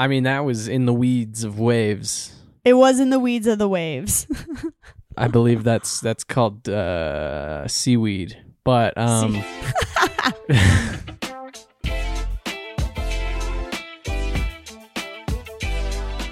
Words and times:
I 0.00 0.08
mean, 0.08 0.22
that 0.22 0.46
was 0.46 0.66
in 0.66 0.86
the 0.86 0.94
weeds 0.94 1.44
of 1.44 1.58
waves. 1.58 2.34
It 2.64 2.72
was 2.72 3.00
in 3.00 3.10
the 3.10 3.18
weeds 3.20 3.46
of 3.46 3.58
the 3.58 3.68
waves. 3.68 4.26
I 5.18 5.28
believe 5.28 5.62
that's 5.62 6.00
that's 6.00 6.24
called 6.24 6.70
uh, 6.70 7.68
seaweed. 7.68 8.42
But 8.64 8.96
um, 8.96 9.34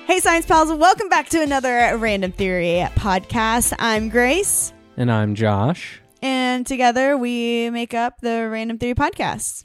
hey, 0.07 0.19
Science 0.21 0.47
Pals, 0.47 0.73
welcome 0.73 1.11
back 1.11 1.29
to 1.29 1.43
another 1.43 1.95
Random 1.99 2.33
Theory 2.33 2.87
podcast. 2.95 3.75
I'm 3.79 4.09
Grace, 4.09 4.73
and 4.97 5.13
I'm 5.13 5.35
Josh. 5.35 6.01
and 6.23 6.67
together 6.67 7.19
we 7.19 7.69
make 7.69 7.93
up 7.93 8.23
the 8.23 8.49
Random 8.49 8.79
Theory 8.79 8.95
podcast. 8.95 9.65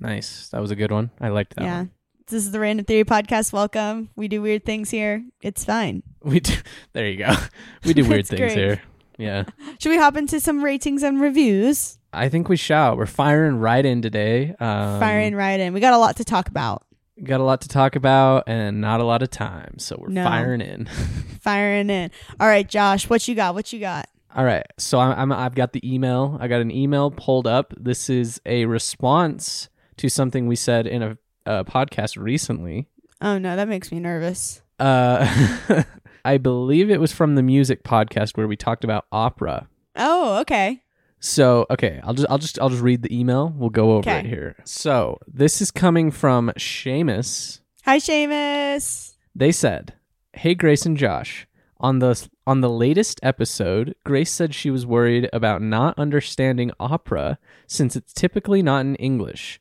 Nice. 0.00 0.48
That 0.48 0.60
was 0.60 0.72
a 0.72 0.76
good 0.76 0.90
one. 0.90 1.12
I 1.20 1.28
liked 1.28 1.54
that. 1.54 1.62
yeah. 1.62 1.76
One. 1.78 1.90
This 2.30 2.44
is 2.44 2.50
the 2.50 2.60
Random 2.60 2.84
Theory 2.84 3.04
podcast. 3.04 3.52
Welcome. 3.54 4.10
We 4.14 4.28
do 4.28 4.42
weird 4.42 4.64
things 4.64 4.90
here. 4.90 5.24
It's 5.40 5.64
fine. 5.64 6.02
We 6.22 6.40
do, 6.40 6.52
there 6.92 7.08
you 7.08 7.16
go. 7.16 7.32
We 7.84 7.94
do 7.94 8.04
weird 8.04 8.26
things 8.26 8.40
great. 8.40 8.56
here. 8.58 8.82
Yeah. 9.16 9.44
Should 9.78 9.90
we 9.90 9.96
hop 9.96 10.16
into 10.16 10.40
some 10.40 10.62
ratings 10.62 11.02
and 11.02 11.20
reviews? 11.20 11.98
I 12.12 12.28
think 12.28 12.48
we 12.48 12.56
shall. 12.56 12.96
We're 12.96 13.06
firing 13.06 13.56
right 13.58 13.84
in 13.84 14.02
today. 14.02 14.54
Um, 14.60 15.00
Firing 15.00 15.34
right 15.34 15.58
in. 15.60 15.72
We 15.72 15.80
got 15.80 15.94
a 15.94 15.98
lot 15.98 16.16
to 16.16 16.24
talk 16.24 16.48
about. 16.48 16.84
Got 17.22 17.40
a 17.40 17.44
lot 17.44 17.60
to 17.62 17.68
talk 17.68 17.96
about 17.96 18.44
and 18.46 18.80
not 18.80 19.00
a 19.00 19.04
lot 19.04 19.22
of 19.22 19.30
time, 19.30 19.78
so 19.78 19.96
we're 19.98 20.08
No. 20.08 20.24
firing 20.24 20.60
in. 20.60 20.86
Firing 21.40 21.88
in. 21.88 22.10
All 22.40 22.48
right, 22.48 22.68
Josh, 22.68 23.08
what 23.08 23.26
you 23.28 23.34
got? 23.34 23.54
What 23.54 23.72
you 23.72 23.80
got? 23.80 24.06
All 24.34 24.44
right, 24.44 24.66
so 24.76 24.98
I'm, 25.00 25.18
I'm 25.18 25.32
I've 25.32 25.54
got 25.54 25.72
the 25.72 25.80
email. 25.94 26.36
I 26.40 26.48
got 26.48 26.60
an 26.60 26.70
email 26.70 27.10
pulled 27.10 27.46
up. 27.46 27.72
This 27.78 28.10
is 28.10 28.40
a 28.44 28.66
response 28.66 29.68
to 29.96 30.08
something 30.08 30.46
we 30.46 30.56
said 30.56 30.86
in 30.86 31.02
a, 31.02 31.16
a 31.48 31.64
podcast 31.64 32.16
recently. 32.20 32.86
Oh 33.20 33.38
no, 33.38 33.56
that 33.56 33.68
makes 33.68 33.90
me 33.90 33.98
nervous. 34.00 34.62
Uh, 34.78 35.82
I 36.24 36.38
believe 36.38 36.90
it 36.90 37.00
was 37.00 37.12
from 37.12 37.34
the 37.34 37.42
music 37.42 37.82
podcast 37.82 38.36
where 38.36 38.46
we 38.46 38.56
talked 38.56 38.84
about 38.84 39.06
opera. 39.10 39.68
Oh, 39.96 40.38
okay. 40.42 40.82
So 41.20 41.66
okay, 41.70 42.00
I'll 42.04 42.14
just 42.14 42.28
I'll 42.30 42.38
just 42.38 42.58
I'll 42.60 42.68
just 42.68 42.82
read 42.82 43.02
the 43.02 43.18
email. 43.18 43.52
We'll 43.56 43.70
go 43.70 43.92
over 43.92 44.08
Okay. 44.08 44.20
it 44.20 44.26
here. 44.26 44.54
So 44.64 45.18
this 45.26 45.60
is 45.60 45.70
coming 45.72 46.10
from 46.12 46.50
Seamus. 46.56 47.60
Hi, 47.84 47.98
Seamus. 47.98 49.14
They 49.34 49.50
said, 49.50 49.94
"Hey 50.32 50.54
Grace 50.54 50.86
and 50.86 50.96
Josh, 50.96 51.48
on 51.80 51.98
the 51.98 52.28
on 52.46 52.60
the 52.60 52.70
latest 52.70 53.18
episode, 53.22 53.94
Grace 54.04 54.30
said 54.30 54.54
she 54.54 54.70
was 54.70 54.86
worried 54.86 55.28
about 55.32 55.60
not 55.60 55.98
understanding 55.98 56.70
opera 56.78 57.38
since 57.66 57.96
it's 57.96 58.12
typically 58.12 58.62
not 58.62 58.80
in 58.82 58.94
English. 58.96 59.60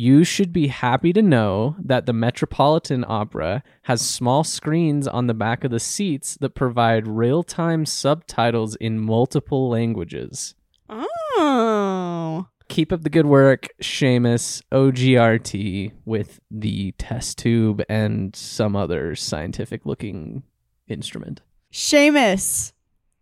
You 0.00 0.22
should 0.22 0.52
be 0.52 0.68
happy 0.68 1.12
to 1.12 1.22
know 1.22 1.74
that 1.80 2.06
the 2.06 2.12
Metropolitan 2.12 3.04
Opera 3.08 3.64
has 3.82 4.00
small 4.00 4.44
screens 4.44 5.08
on 5.08 5.26
the 5.26 5.34
back 5.34 5.64
of 5.64 5.72
the 5.72 5.80
seats 5.80 6.38
that 6.40 6.50
provide 6.54 7.08
real-time 7.08 7.84
subtitles 7.84 8.76
in 8.76 9.00
multiple 9.00 9.68
languages." 9.68 10.54
Oh. 10.88 12.46
Keep 12.68 12.92
up 12.92 13.02
the 13.02 13.10
good 13.10 13.26
work, 13.26 13.66
Seamus 13.82 14.62
OGRT 14.70 15.90
with 16.04 16.38
the 16.48 16.92
test 16.92 17.38
tube 17.38 17.82
and 17.88 18.36
some 18.36 18.76
other 18.76 19.16
scientific 19.16 19.84
looking 19.84 20.44
instrument. 20.86 21.42
Seamus, 21.72 22.72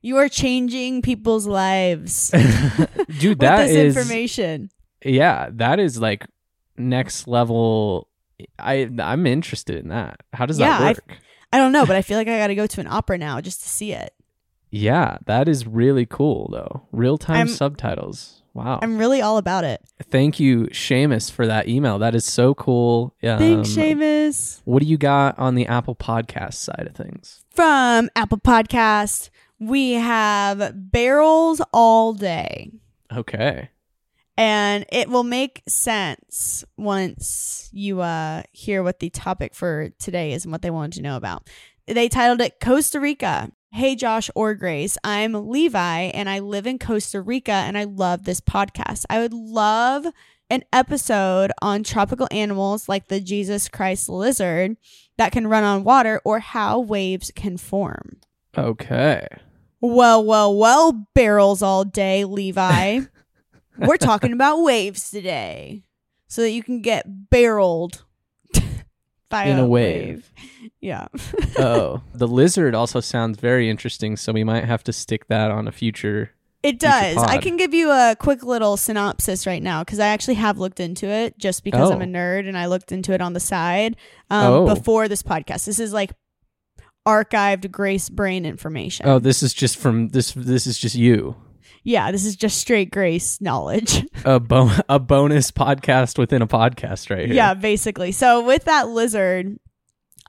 you 0.02 0.18
are 0.18 0.28
changing 0.28 1.00
people's 1.00 1.46
lives 1.46 2.30
Dude, 3.18 3.30
with 3.30 3.38
that 3.38 3.68
this 3.68 3.76
is 3.76 3.96
information. 3.96 4.68
yeah, 5.02 5.48
that 5.54 5.80
is 5.80 5.98
like 5.98 6.26
next 6.78 7.26
level. 7.28 8.08
I 8.58 8.88
I'm 8.98 9.26
interested 9.26 9.76
in 9.76 9.88
that. 9.88 10.22
How 10.32 10.46
does 10.46 10.58
Yeah, 10.58 10.78
that 10.78 10.82
I've- 10.82 11.00
work? 11.08 11.18
I 11.52 11.58
don't 11.58 11.72
know, 11.72 11.86
but 11.86 11.96
I 11.96 12.02
feel 12.02 12.18
like 12.18 12.28
I 12.28 12.38
got 12.38 12.48
to 12.48 12.54
go 12.54 12.66
to 12.66 12.80
an 12.80 12.86
opera 12.88 13.16
now 13.18 13.40
just 13.40 13.62
to 13.62 13.68
see 13.68 13.92
it. 13.92 14.12
yeah, 14.70 15.16
that 15.26 15.48
is 15.48 15.66
really 15.66 16.04
cool 16.04 16.50
though. 16.52 16.82
Real 16.92 17.16
time 17.18 17.36
I'm- 17.36 17.48
subtitles. 17.48 18.42
Wow. 18.52 18.78
I'm 18.82 18.96
really 18.96 19.20
all 19.20 19.36
about 19.36 19.64
it. 19.64 19.82
Thank 20.04 20.40
you, 20.40 20.62
Seamus, 20.68 21.30
for 21.30 21.46
that 21.46 21.68
email. 21.68 21.98
That 21.98 22.14
is 22.14 22.24
so 22.24 22.54
cool. 22.54 23.14
Um, 23.22 23.38
Thanks, 23.38 23.68
Seamus. 23.68 24.62
What 24.64 24.80
do 24.82 24.88
you 24.88 24.96
got 24.96 25.38
on 25.38 25.56
the 25.56 25.66
Apple 25.66 25.94
Podcast 25.94 26.54
side 26.54 26.86
of 26.88 26.94
things? 26.96 27.44
From 27.50 28.08
Apple 28.16 28.38
Podcast, 28.38 29.28
we 29.60 29.92
have 29.92 30.72
Barrels 30.90 31.60
All 31.74 32.14
Day. 32.14 32.70
Okay. 33.14 33.68
And 34.36 34.84
it 34.90 35.08
will 35.08 35.24
make 35.24 35.62
sense 35.66 36.64
once 36.76 37.68
you 37.72 38.00
uh 38.00 38.42
hear 38.52 38.82
what 38.82 39.00
the 39.00 39.10
topic 39.10 39.54
for 39.54 39.90
today 39.98 40.32
is 40.32 40.44
and 40.44 40.52
what 40.52 40.62
they 40.62 40.70
wanted 40.70 40.92
to 40.96 41.02
know 41.02 41.16
about. 41.16 41.48
They 41.86 42.08
titled 42.08 42.40
it 42.40 42.60
Costa 42.60 43.00
Rica. 43.00 43.50
Hey 43.72 43.94
Josh 43.94 44.30
or 44.34 44.54
Grace, 44.54 44.96
I'm 45.04 45.50
Levi 45.50 46.02
and 46.14 46.30
I 46.30 46.38
live 46.38 46.66
in 46.66 46.78
Costa 46.78 47.20
Rica 47.20 47.52
and 47.52 47.76
I 47.76 47.84
love 47.84 48.24
this 48.24 48.40
podcast. 48.40 49.04
I 49.10 49.18
would 49.18 49.34
love 49.34 50.06
an 50.48 50.62
episode 50.72 51.52
on 51.60 51.82
tropical 51.82 52.28
animals 52.30 52.88
like 52.88 53.08
the 53.08 53.20
Jesus 53.20 53.68
Christ 53.68 54.08
lizard 54.08 54.76
that 55.18 55.32
can 55.32 55.46
run 55.46 55.64
on 55.64 55.84
water 55.84 56.20
or 56.24 56.38
how 56.38 56.78
waves 56.78 57.32
can 57.34 57.56
form. 57.56 58.18
Okay. 58.56 59.26
Well, 59.80 60.24
well, 60.24 60.56
well, 60.56 61.06
barrels 61.14 61.62
all 61.62 61.84
day, 61.84 62.24
Levi. 62.24 63.00
We're 63.78 63.96
talking 63.96 64.32
about 64.32 64.62
waves 64.62 65.10
today. 65.10 65.82
So 66.28 66.42
that 66.42 66.50
you 66.50 66.62
can 66.62 66.82
get 66.82 67.30
barreled 67.30 68.04
by 69.28 69.44
In 69.44 69.58
a 69.60 69.66
wave. 69.66 70.32
Yeah. 70.80 71.06
oh, 71.58 72.02
the 72.12 72.26
lizard 72.26 72.74
also 72.74 73.00
sounds 73.00 73.38
very 73.38 73.70
interesting, 73.70 74.16
so 74.16 74.32
we 74.32 74.42
might 74.42 74.64
have 74.64 74.82
to 74.84 74.92
stick 74.92 75.28
that 75.28 75.50
on 75.52 75.68
a 75.68 75.72
future. 75.72 76.32
It 76.64 76.80
Future 76.80 76.88
does. 76.88 77.16
I 77.18 77.38
can 77.38 77.56
give 77.56 77.74
you 77.74 77.92
a 77.92 78.16
quick 78.18 78.42
little 78.42 78.76
synopsis 78.76 79.46
right 79.46 79.62
now 79.62 79.82
because 79.84 80.00
I 80.00 80.08
actually 80.08 80.34
have 80.34 80.58
looked 80.58 80.80
into 80.80 81.06
it 81.06 81.38
just 81.38 81.62
because 81.62 81.92
I'm 81.92 81.98
Oh. 81.98 82.02
a 82.02 82.06
nerd 82.06 82.48
and 82.48 82.58
I 82.58 82.66
looked 82.66 82.90
into 82.90 83.12
it 83.12 83.20
on 83.20 83.34
the 83.34 83.40
side 83.40 83.96
um, 84.30 84.52
Oh. 84.52 84.74
before 84.74 85.06
this 85.06 85.22
podcast. 85.22 85.64
This 85.66 85.78
is 85.78 85.92
like 85.92 86.10
archived 87.06 87.70
Grace 87.70 88.08
Brain 88.08 88.44
information. 88.44 89.06
Oh, 89.08 89.20
this 89.20 89.44
is 89.44 89.54
just 89.54 89.76
from 89.76 90.08
this. 90.08 90.32
This 90.32 90.66
is 90.66 90.76
just 90.76 90.96
you. 90.96 91.36
Yeah, 91.86 92.10
this 92.10 92.24
is 92.26 92.34
just 92.34 92.58
straight 92.58 92.90
Grace 92.90 93.40
knowledge. 93.40 94.04
A 94.24 94.40
bo- 94.40 94.72
a 94.88 94.98
bonus 94.98 95.52
podcast 95.52 96.18
within 96.18 96.42
a 96.42 96.46
podcast 96.48 97.08
right 97.10 97.26
here. 97.26 97.34
Yeah, 97.34 97.54
basically. 97.54 98.10
So 98.10 98.44
with 98.44 98.64
that 98.64 98.88
lizard, 98.88 99.58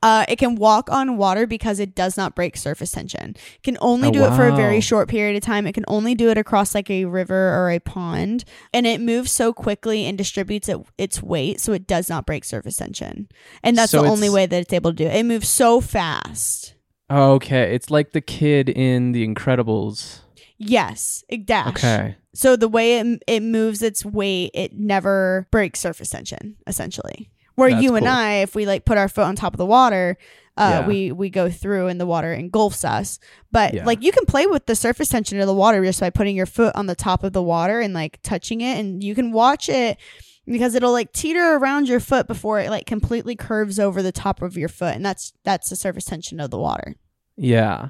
uh, 0.03 0.23
it 0.29 0.35
can 0.37 0.53
walk 0.53 0.91
on 0.91 1.17
water 1.17 1.47
because 1.47 1.79
it 1.79 1.95
does 1.95 2.15
not 2.15 2.35
break 2.35 2.55
surface 2.55 2.91
tension. 2.91 3.31
It 3.55 3.63
can 3.63 3.75
only 3.81 4.09
Oh, 4.09 4.11
do 4.11 4.23
it 4.25 4.35
for 4.35 4.47
a 4.47 4.55
very 4.55 4.79
short 4.81 5.09
period 5.09 5.35
of 5.35 5.41
time. 5.41 5.65
It 5.65 5.73
can 5.73 5.85
only 5.87 6.13
do 6.13 6.29
it 6.29 6.37
across 6.37 6.75
like 6.75 6.91
a 6.91 7.05
river 7.05 7.55
or 7.55 7.71
a 7.71 7.79
pond, 7.79 8.45
and 8.71 8.85
it 8.85 9.01
moves 9.01 9.31
so 9.31 9.51
quickly 9.51 10.05
and 10.05 10.15
distributes 10.15 10.69
it, 10.69 10.77
its 10.99 11.23
weight, 11.23 11.59
so 11.59 11.73
it 11.73 11.87
does 11.87 12.07
not 12.07 12.27
break 12.27 12.43
surface 12.45 12.75
tension. 12.75 13.27
And 13.63 13.75
that's 13.75 13.91
So 13.91 14.03
the 14.03 14.09
only 14.09 14.29
way 14.29 14.45
that 14.45 14.61
it's 14.61 14.73
able 14.73 14.91
to 14.91 14.95
do 14.95 15.07
it. 15.07 15.15
It 15.15 15.25
moves 15.25 15.49
so 15.49 15.81
fast. 15.81 16.75
Okay, 17.09 17.73
it's 17.73 17.89
like 17.89 18.11
the 18.11 18.21
kid 18.21 18.69
in 18.69 19.13
The 19.13 19.27
Incredibles. 19.27 20.19
Yes, 20.57 21.23
it 21.29 21.45
dash. 21.45 21.69
Okay. 21.69 22.15
So 22.33 22.55
the 22.55 22.67
way 22.67 22.99
it 22.99 23.23
it 23.27 23.41
moves 23.43 23.81
its 23.81 24.03
weight, 24.03 24.51
it 24.53 24.73
never 24.73 25.47
breaks 25.51 25.79
surface 25.79 26.09
tension. 26.09 26.55
Essentially, 26.65 27.29
where 27.55 27.69
That's 27.69 27.83
you 27.83 27.95
and 27.95 28.05
cool. 28.05 28.15
I, 28.15 28.33
if 28.37 28.55
we 28.55 28.65
like 28.65 28.85
put 28.85 28.97
our 28.97 29.07
foot 29.09 29.25
on 29.25 29.35
top 29.35 29.53
of 29.53 29.57
the 29.57 29.65
water, 29.65 30.17
uh, 30.57 30.79
Yeah. 30.81 30.87
we 30.87 31.11
we 31.11 31.29
go 31.29 31.49
through 31.49 31.87
and 31.87 31.99
the 32.01 32.05
water 32.07 32.33
engulfs 32.33 32.83
us. 32.83 33.19
But 33.51 33.73
Yeah. 33.75 33.85
like 33.85 34.01
you 34.03 34.11
can 34.11 34.25
play 34.25 34.47
with 34.47 34.65
the 34.65 34.75
surface 34.75 35.09
tension 35.09 35.39
of 35.39 35.45
the 35.47 35.53
water 35.53 35.83
just 35.85 35.99
by 35.99 36.09
putting 36.09 36.35
your 36.35 36.45
foot 36.47 36.75
on 36.75 36.87
the 36.87 36.95
top 36.95 37.23
of 37.23 37.33
the 37.33 37.43
water 37.43 37.79
and 37.79 37.93
like 37.93 38.19
touching 38.23 38.61
it, 38.61 38.79
and 38.79 39.03
you 39.03 39.13
can 39.15 39.31
watch 39.31 39.69
it 39.69 39.97
because 40.45 40.73
it'll 40.75 40.91
like 40.91 41.11
teeter 41.13 41.55
around 41.55 41.87
your 41.87 41.99
foot 41.99 42.25
before 42.25 42.59
it 42.59 42.69
like 42.71 42.85
completely 42.87 43.35
curves 43.35 43.79
over 43.79 44.01
the 44.01 44.11
top 44.11 44.41
of 44.41 44.57
your 44.57 44.69
foot, 44.69 44.95
and 44.95 45.05
that's 45.05 45.33
that's 45.43 45.69
the 45.69 45.75
surface 45.75 46.05
tension 46.05 46.39
of 46.39 46.49
the 46.49 46.57
water. 46.59 46.95
Yeah. 47.35 47.89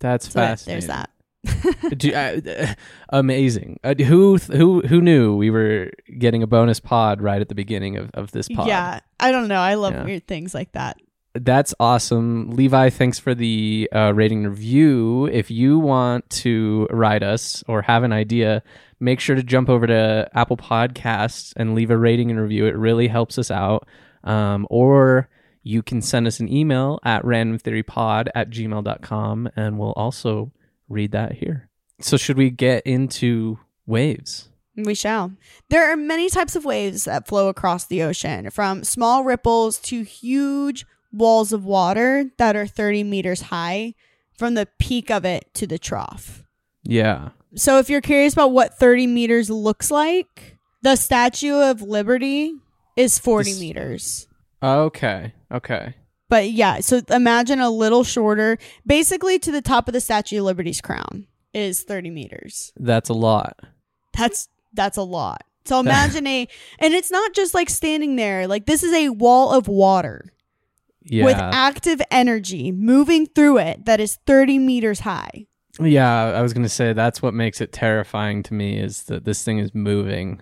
That's 0.00 0.26
So 0.26 0.32
fascinating. 0.40 0.80
there's 0.80 0.86
that. 0.88 1.10
Uh, 1.46 2.74
amazing. 3.10 3.78
Uh, 3.82 3.94
who 3.94 4.36
who 4.38 4.80
who 4.82 5.00
knew 5.00 5.34
we 5.36 5.50
were 5.50 5.90
getting 6.18 6.42
a 6.42 6.46
bonus 6.46 6.80
pod 6.80 7.20
right 7.20 7.40
at 7.40 7.48
the 7.48 7.54
beginning 7.54 7.96
of, 7.96 8.10
of 8.14 8.30
this 8.32 8.48
pod? 8.48 8.66
Yeah, 8.66 9.00
I 9.18 9.32
don't 9.32 9.48
know. 9.48 9.60
I 9.60 9.74
love 9.74 9.92
Yeah. 9.94 10.04
weird 10.04 10.26
things 10.26 10.54
like 10.54 10.72
that. 10.72 10.98
That's 11.34 11.74
awesome. 11.78 12.50
Levi, 12.50 12.90
thanks 12.90 13.18
for 13.20 13.34
the 13.34 13.88
uh, 13.94 14.12
rating 14.14 14.44
review. 14.44 15.26
If 15.26 15.50
you 15.50 15.78
want 15.78 16.28
to 16.30 16.88
write 16.90 17.22
us 17.22 17.62
or 17.68 17.82
have 17.82 18.02
an 18.02 18.12
idea, 18.12 18.62
make 18.98 19.20
sure 19.20 19.36
to 19.36 19.42
jump 19.42 19.68
over 19.68 19.86
to 19.86 20.28
Apple 20.34 20.56
Podcasts 20.56 21.52
and 21.56 21.74
leave 21.76 21.90
a 21.90 21.96
rating 21.96 22.30
and 22.32 22.40
review. 22.40 22.66
It 22.66 22.76
really 22.76 23.06
helps 23.06 23.38
us 23.38 23.50
out. 23.50 23.86
Um, 24.24 24.66
or 24.70 25.28
you 25.62 25.82
can 25.84 26.02
send 26.02 26.26
us 26.26 26.40
an 26.40 26.52
email 26.52 26.98
at 27.04 27.22
randomtheorypod 27.22 28.28
at 28.34 28.50
gmail.com 28.50 29.48
and 29.54 29.78
we'll 29.78 29.92
also 29.92 30.50
read 30.90 31.12
that 31.12 31.32
here. 31.32 31.70
So, 32.00 32.16
should 32.18 32.36
we 32.36 32.50
get 32.50 32.86
into 32.86 33.58
waves? 33.86 34.48
We 34.76 34.94
shall. 34.94 35.32
There 35.68 35.90
are 35.92 35.96
many 35.96 36.28
types 36.30 36.56
of 36.56 36.64
waves 36.64 37.04
that 37.04 37.26
flow 37.26 37.48
across 37.48 37.86
the 37.86 38.02
ocean, 38.02 38.50
from 38.50 38.84
small 38.84 39.24
ripples 39.24 39.78
to 39.80 40.02
huge 40.02 40.86
walls 41.12 41.52
of 41.52 41.64
water 41.64 42.30
that 42.38 42.56
are 42.56 42.66
30 42.66 43.04
meters 43.04 43.42
high, 43.42 43.94
from 44.36 44.54
the 44.54 44.66
peak 44.78 45.10
of 45.10 45.24
it 45.24 45.52
to 45.54 45.66
the 45.66 45.78
trough. 45.78 46.42
Yeah. 46.82 47.30
So, 47.56 47.78
if 47.78 47.90
you're 47.90 48.00
curious 48.00 48.32
about 48.32 48.52
what 48.52 48.78
30 48.78 49.06
meters 49.06 49.50
looks 49.50 49.90
like, 49.90 50.56
the 50.82 50.96
Statue 50.96 51.56
of 51.60 51.82
Liberty 51.82 52.54
is 52.96 53.18
40 53.18 53.50
This- 53.50 53.60
meters. 53.60 54.26
Okay. 54.62 55.34
Okay. 55.52 55.94
But 56.30 56.50
yeah, 56.52 56.80
so 56.80 57.02
imagine 57.10 57.60
a 57.60 57.68
little 57.68 58.04
shorter, 58.04 58.56
basically 58.86 59.38
to 59.40 59.50
the 59.52 59.60
top 59.60 59.86
of 59.88 59.92
the 59.92 60.00
Statue 60.00 60.38
of 60.38 60.44
Liberty's 60.44 60.80
crown 60.80 61.26
is 61.52 61.82
30 61.82 62.08
meters. 62.10 62.72
That's 62.76 63.10
a 63.10 63.14
lot. 63.14 63.58
That's 64.16 64.48
that's 64.72 64.96
a 64.96 65.02
lot. 65.02 65.42
So 65.66 65.78
imagine 65.86 66.26
a 66.26 66.48
and 66.78 66.94
it's 66.94 67.10
not 67.10 67.34
just 67.34 67.52
like 67.52 67.68
standing 67.68 68.16
there. 68.16 68.46
Like 68.46 68.64
this 68.64 68.82
is 68.82 68.94
a 68.94 69.10
wall 69.10 69.52
of 69.52 69.68
water 69.68 70.32
Yeah. 71.02 71.24
with 71.26 71.36
active 71.36 72.00
energy 72.10 72.72
moving 72.72 73.26
through 73.26 73.58
it 73.58 73.84
that 73.84 74.00
is 74.00 74.16
30 74.26 74.58
meters 74.58 75.00
high. 75.00 75.46
Yeah, 75.80 76.26
I 76.26 76.42
was 76.42 76.52
gonna 76.52 76.68
say 76.68 76.92
that's 76.92 77.20
what 77.22 77.34
makes 77.34 77.60
it 77.60 77.72
terrifying 77.72 78.42
to 78.44 78.54
me 78.54 78.78
is 78.78 79.02
that 79.04 79.24
this 79.24 79.42
thing 79.44 79.58
is 79.58 79.74
moving. 79.74 80.40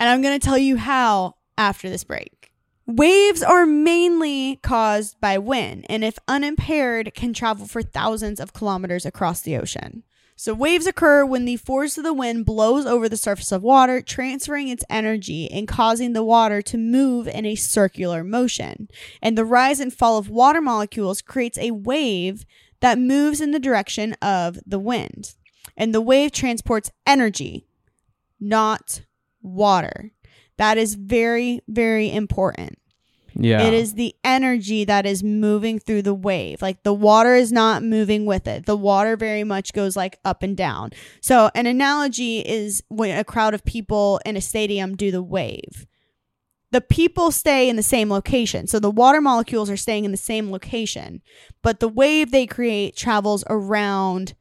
And 0.00 0.08
I'm 0.08 0.22
going 0.22 0.38
to 0.38 0.44
tell 0.44 0.58
you 0.58 0.76
how 0.76 1.36
after 1.56 1.88
this 1.88 2.02
break. 2.02 2.50
Waves 2.86 3.42
are 3.42 3.64
mainly 3.64 4.56
caused 4.56 5.18
by 5.18 5.38
wind, 5.38 5.86
and 5.88 6.04
if 6.04 6.18
unimpaired, 6.28 7.14
can 7.14 7.32
travel 7.32 7.66
for 7.66 7.82
thousands 7.82 8.38
of 8.38 8.52
kilometers 8.52 9.06
across 9.06 9.40
the 9.40 9.56
ocean. 9.56 10.02
So, 10.36 10.52
waves 10.52 10.86
occur 10.86 11.24
when 11.24 11.44
the 11.44 11.56
force 11.56 11.96
of 11.96 12.04
the 12.04 12.12
wind 12.12 12.44
blows 12.44 12.84
over 12.84 13.08
the 13.08 13.16
surface 13.16 13.52
of 13.52 13.62
water, 13.62 14.02
transferring 14.02 14.68
its 14.68 14.84
energy 14.90 15.50
and 15.50 15.68
causing 15.68 16.12
the 16.12 16.24
water 16.24 16.60
to 16.62 16.76
move 16.76 17.28
in 17.28 17.46
a 17.46 17.54
circular 17.54 18.22
motion. 18.24 18.88
And 19.22 19.38
the 19.38 19.44
rise 19.44 19.80
and 19.80 19.94
fall 19.94 20.18
of 20.18 20.28
water 20.28 20.60
molecules 20.60 21.22
creates 21.22 21.56
a 21.56 21.70
wave 21.70 22.44
that 22.80 22.98
moves 22.98 23.40
in 23.40 23.52
the 23.52 23.60
direction 23.60 24.12
of 24.14 24.58
the 24.66 24.80
wind. 24.80 25.34
And 25.76 25.94
the 25.94 26.02
wave 26.02 26.32
transports 26.32 26.90
energy, 27.06 27.66
not 28.40 29.02
water. 29.40 30.10
That 30.56 30.78
is 30.78 30.94
very, 30.94 31.60
very 31.68 32.10
important. 32.10 32.78
Yeah. 33.36 33.62
It 33.62 33.74
is 33.74 33.94
the 33.94 34.14
energy 34.22 34.84
that 34.84 35.06
is 35.06 35.22
moving 35.24 35.78
through 35.78 36.02
the 36.02 36.14
wave. 36.14 36.62
Like 36.62 36.82
the 36.82 36.94
water 36.94 37.34
is 37.34 37.50
not 37.50 37.82
moving 37.82 38.26
with 38.26 38.46
it. 38.46 38.66
The 38.66 38.76
water 38.76 39.16
very 39.16 39.44
much 39.44 39.72
goes 39.72 39.96
like 39.96 40.18
up 40.24 40.42
and 40.42 40.56
down. 40.56 40.90
So, 41.20 41.50
an 41.54 41.66
analogy 41.66 42.40
is 42.40 42.82
when 42.88 43.16
a 43.18 43.24
crowd 43.24 43.54
of 43.54 43.64
people 43.64 44.20
in 44.24 44.36
a 44.36 44.40
stadium 44.40 44.96
do 44.96 45.10
the 45.10 45.22
wave. 45.22 45.86
The 46.70 46.80
people 46.80 47.30
stay 47.30 47.68
in 47.68 47.76
the 47.76 47.82
same 47.82 48.10
location. 48.10 48.66
So, 48.66 48.78
the 48.78 48.90
water 48.90 49.20
molecules 49.20 49.68
are 49.68 49.76
staying 49.76 50.04
in 50.04 50.12
the 50.12 50.16
same 50.16 50.50
location, 50.50 51.20
but 51.62 51.80
the 51.80 51.88
wave 51.88 52.30
they 52.30 52.46
create 52.46 52.96
travels 52.96 53.42
around 53.48 54.34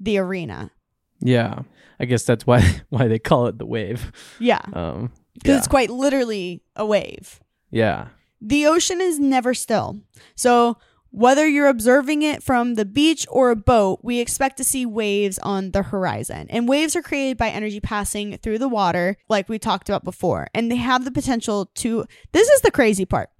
the 0.00 0.18
arena. 0.18 0.72
Yeah. 1.20 1.60
I 2.00 2.04
guess 2.06 2.24
that's 2.24 2.44
why 2.44 2.82
why 2.88 3.06
they 3.06 3.20
call 3.20 3.46
it 3.46 3.58
the 3.58 3.66
wave. 3.66 4.10
Yeah. 4.40 4.62
Um 4.72 5.12
Because 5.34 5.50
yeah. 5.50 5.58
it's 5.58 5.68
quite 5.68 5.90
literally 5.90 6.62
a 6.76 6.86
wave. 6.86 7.40
yeah. 7.70 8.08
The 8.44 8.66
ocean 8.66 9.00
is 9.00 9.20
never 9.20 9.54
still. 9.54 10.00
So, 10.34 10.76
whether 11.10 11.46
you're 11.46 11.68
observing 11.68 12.22
it 12.22 12.42
from 12.42 12.74
the 12.74 12.84
beach 12.84 13.24
or 13.30 13.50
a 13.50 13.56
boat, 13.56 14.00
we 14.02 14.18
expect 14.18 14.56
to 14.56 14.64
see 14.64 14.84
waves 14.84 15.38
on 15.38 15.70
the 15.70 15.82
horizon. 15.82 16.48
And 16.50 16.66
waves 16.66 16.96
are 16.96 17.02
created 17.02 17.36
by 17.36 17.50
energy 17.50 17.78
passing 17.78 18.38
through 18.38 18.58
the 18.58 18.68
water, 18.68 19.16
like 19.28 19.48
we 19.48 19.60
talked 19.60 19.88
about 19.88 20.02
before. 20.02 20.48
And 20.54 20.72
they 20.72 20.76
have 20.76 21.04
the 21.04 21.12
potential 21.12 21.70
to, 21.76 22.04
this 22.32 22.48
is 22.48 22.62
the 22.62 22.72
crazy 22.72 23.04
part, 23.04 23.30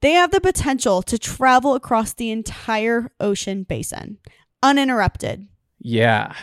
they 0.00 0.12
have 0.12 0.30
the 0.30 0.40
potential 0.40 1.02
to 1.02 1.18
travel 1.18 1.74
across 1.74 2.14
the 2.14 2.30
entire 2.30 3.10
ocean 3.20 3.64
basin 3.64 4.18
uninterrupted. 4.62 5.48
Yeah. 5.80 6.34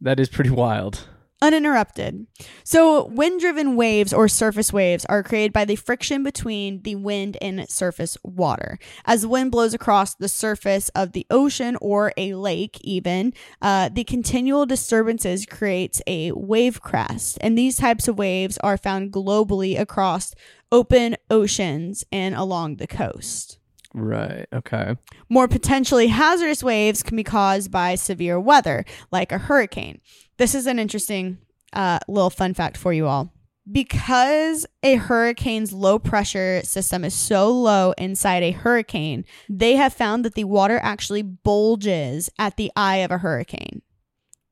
That 0.00 0.20
is 0.20 0.28
pretty 0.28 0.50
wild. 0.50 1.08
Uninterrupted. 1.42 2.26
So, 2.64 3.06
wind 3.06 3.40
driven 3.40 3.76
waves 3.76 4.12
or 4.12 4.28
surface 4.28 4.72
waves 4.72 5.04
are 5.06 5.22
created 5.22 5.52
by 5.52 5.64
the 5.64 5.76
friction 5.76 6.22
between 6.22 6.82
the 6.82 6.94
wind 6.94 7.36
and 7.40 7.68
surface 7.68 8.16
water. 8.22 8.78
As 9.04 9.26
wind 9.26 9.50
blows 9.50 9.74
across 9.74 10.14
the 10.14 10.28
surface 10.28 10.88
of 10.90 11.12
the 11.12 11.26
ocean 11.30 11.76
or 11.80 12.12
a 12.16 12.34
lake, 12.34 12.78
even, 12.80 13.34
uh, 13.60 13.90
the 13.92 14.04
continual 14.04 14.66
disturbances 14.66 15.46
creates 15.46 16.00
a 16.06 16.32
wave 16.32 16.80
crest. 16.80 17.38
And 17.40 17.56
these 17.56 17.76
types 17.76 18.08
of 18.08 18.18
waves 18.18 18.58
are 18.58 18.78
found 18.78 19.12
globally 19.12 19.78
across 19.78 20.34
open 20.72 21.16
oceans 21.30 22.04
and 22.10 22.34
along 22.34 22.76
the 22.76 22.86
coast. 22.86 23.58
Right. 23.96 24.46
Okay. 24.52 24.94
More 25.30 25.48
potentially 25.48 26.08
hazardous 26.08 26.62
waves 26.62 27.02
can 27.02 27.16
be 27.16 27.24
caused 27.24 27.70
by 27.70 27.94
severe 27.94 28.38
weather, 28.38 28.84
like 29.10 29.32
a 29.32 29.38
hurricane. 29.38 30.02
This 30.36 30.54
is 30.54 30.66
an 30.66 30.78
interesting 30.78 31.38
uh, 31.72 32.00
little 32.06 32.28
fun 32.28 32.52
fact 32.52 32.76
for 32.76 32.92
you 32.92 33.06
all. 33.06 33.32
Because 33.72 34.66
a 34.82 34.96
hurricane's 34.96 35.72
low 35.72 35.98
pressure 35.98 36.60
system 36.62 37.04
is 37.04 37.14
so 37.14 37.50
low 37.50 37.92
inside 37.92 38.42
a 38.42 38.52
hurricane, 38.52 39.24
they 39.48 39.76
have 39.76 39.94
found 39.94 40.26
that 40.26 40.34
the 40.34 40.44
water 40.44 40.78
actually 40.82 41.22
bulges 41.22 42.28
at 42.38 42.58
the 42.58 42.70
eye 42.76 42.98
of 42.98 43.10
a 43.10 43.18
hurricane. 43.18 43.80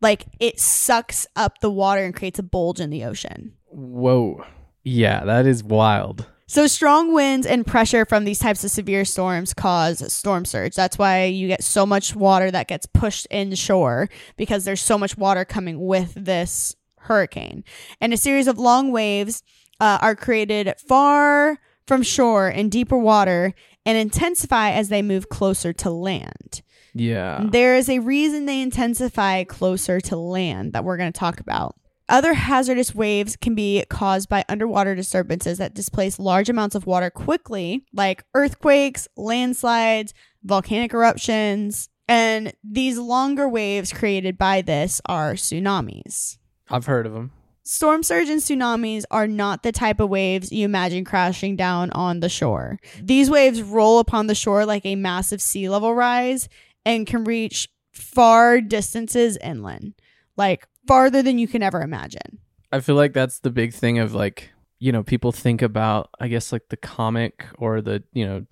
Like 0.00 0.24
it 0.40 0.58
sucks 0.58 1.26
up 1.36 1.58
the 1.60 1.70
water 1.70 2.02
and 2.02 2.16
creates 2.16 2.38
a 2.38 2.42
bulge 2.42 2.80
in 2.80 2.88
the 2.88 3.04
ocean. 3.04 3.52
Whoa. 3.66 4.42
Yeah, 4.82 5.22
that 5.24 5.46
is 5.46 5.62
wild. 5.62 6.26
So 6.46 6.66
strong 6.66 7.14
winds 7.14 7.46
and 7.46 7.66
pressure 7.66 8.04
from 8.04 8.24
these 8.24 8.38
types 8.38 8.64
of 8.64 8.70
severe 8.70 9.04
storms 9.04 9.54
cause 9.54 10.12
storm 10.12 10.44
surge. 10.44 10.74
That's 10.74 10.98
why 10.98 11.24
you 11.24 11.48
get 11.48 11.64
so 11.64 11.86
much 11.86 12.14
water 12.14 12.50
that 12.50 12.68
gets 12.68 12.86
pushed 12.86 13.26
inshore 13.30 14.08
because 14.36 14.64
there's 14.64 14.82
so 14.82 14.98
much 14.98 15.16
water 15.16 15.44
coming 15.44 15.86
with 15.86 16.12
this 16.14 16.76
hurricane. 16.98 17.64
And 18.00 18.12
a 18.12 18.18
series 18.18 18.46
of 18.46 18.58
long 18.58 18.92
waves 18.92 19.42
uh, 19.80 19.98
are 20.00 20.14
created 20.14 20.74
far 20.86 21.58
from 21.86 22.02
shore 22.02 22.48
in 22.48 22.68
deeper 22.68 22.98
water 22.98 23.54
and 23.86 23.98
intensify 23.98 24.70
as 24.70 24.88
they 24.88 25.02
move 25.02 25.28
closer 25.28 25.72
to 25.72 25.90
land. 25.90 26.62
Yeah. 26.94 27.46
There 27.50 27.76
is 27.76 27.88
a 27.88 27.98
reason 27.98 28.46
they 28.46 28.62
intensify 28.62 29.44
closer 29.44 30.00
to 30.02 30.16
land 30.16 30.72
that 30.72 30.84
we're 30.84 30.96
going 30.96 31.12
to 31.12 31.18
talk 31.18 31.40
about. 31.40 31.76
Other 32.08 32.34
hazardous 32.34 32.94
waves 32.94 33.36
can 33.36 33.54
be 33.54 33.84
caused 33.88 34.28
by 34.28 34.44
underwater 34.48 34.94
disturbances 34.94 35.58
that 35.58 35.74
displace 35.74 36.18
large 36.18 36.50
amounts 36.50 36.74
of 36.74 36.86
water 36.86 37.10
quickly, 37.10 37.84
like 37.92 38.24
earthquakes, 38.34 39.08
landslides, 39.16 40.12
volcanic 40.42 40.92
eruptions. 40.92 41.88
And 42.06 42.52
these 42.62 42.98
longer 42.98 43.48
waves 43.48 43.92
created 43.92 44.36
by 44.36 44.60
this 44.60 45.00
are 45.06 45.34
tsunamis. 45.34 46.36
I've 46.68 46.86
heard 46.86 47.06
of 47.06 47.14
them. 47.14 47.32
Storm 47.62 48.02
surge 48.02 48.28
and 48.28 48.42
tsunamis 48.42 49.04
are 49.10 49.26
not 49.26 49.62
the 49.62 49.72
type 49.72 49.98
of 49.98 50.10
waves 50.10 50.52
you 50.52 50.66
imagine 50.66 51.06
crashing 51.06 51.56
down 51.56 51.90
on 51.92 52.20
the 52.20 52.28
shore. 52.28 52.78
These 53.02 53.30
waves 53.30 53.62
roll 53.62 54.00
upon 54.00 54.26
the 54.26 54.34
shore 54.34 54.66
like 54.66 54.84
a 54.84 54.96
massive 54.96 55.40
sea 55.40 55.70
level 55.70 55.94
rise 55.94 56.50
and 56.84 57.06
can 57.06 57.24
reach 57.24 57.70
far 57.90 58.60
distances 58.60 59.38
inland, 59.42 59.94
like 60.36 60.66
farther 60.86 61.22
than 61.22 61.38
you 61.38 61.48
can 61.48 61.62
ever 61.62 61.80
imagine. 61.82 62.38
I 62.72 62.80
feel 62.80 62.94
like 62.96 63.12
that's 63.12 63.38
the 63.40 63.50
big 63.50 63.72
thing 63.72 63.98
of 63.98 64.14
like, 64.14 64.50
you 64.78 64.92
know, 64.92 65.02
people 65.02 65.32
think 65.32 65.62
about 65.62 66.10
I 66.20 66.28
guess 66.28 66.52
like 66.52 66.68
the 66.68 66.76
comic 66.76 67.46
or 67.58 67.80
the, 67.80 68.02
you 68.12 68.26
know, 68.26 68.44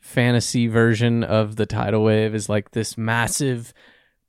fantasy 0.00 0.66
version 0.66 1.24
of 1.24 1.56
the 1.56 1.66
tidal 1.66 2.04
wave 2.04 2.34
is 2.34 2.48
like 2.48 2.70
this 2.72 2.96
massive 2.98 3.72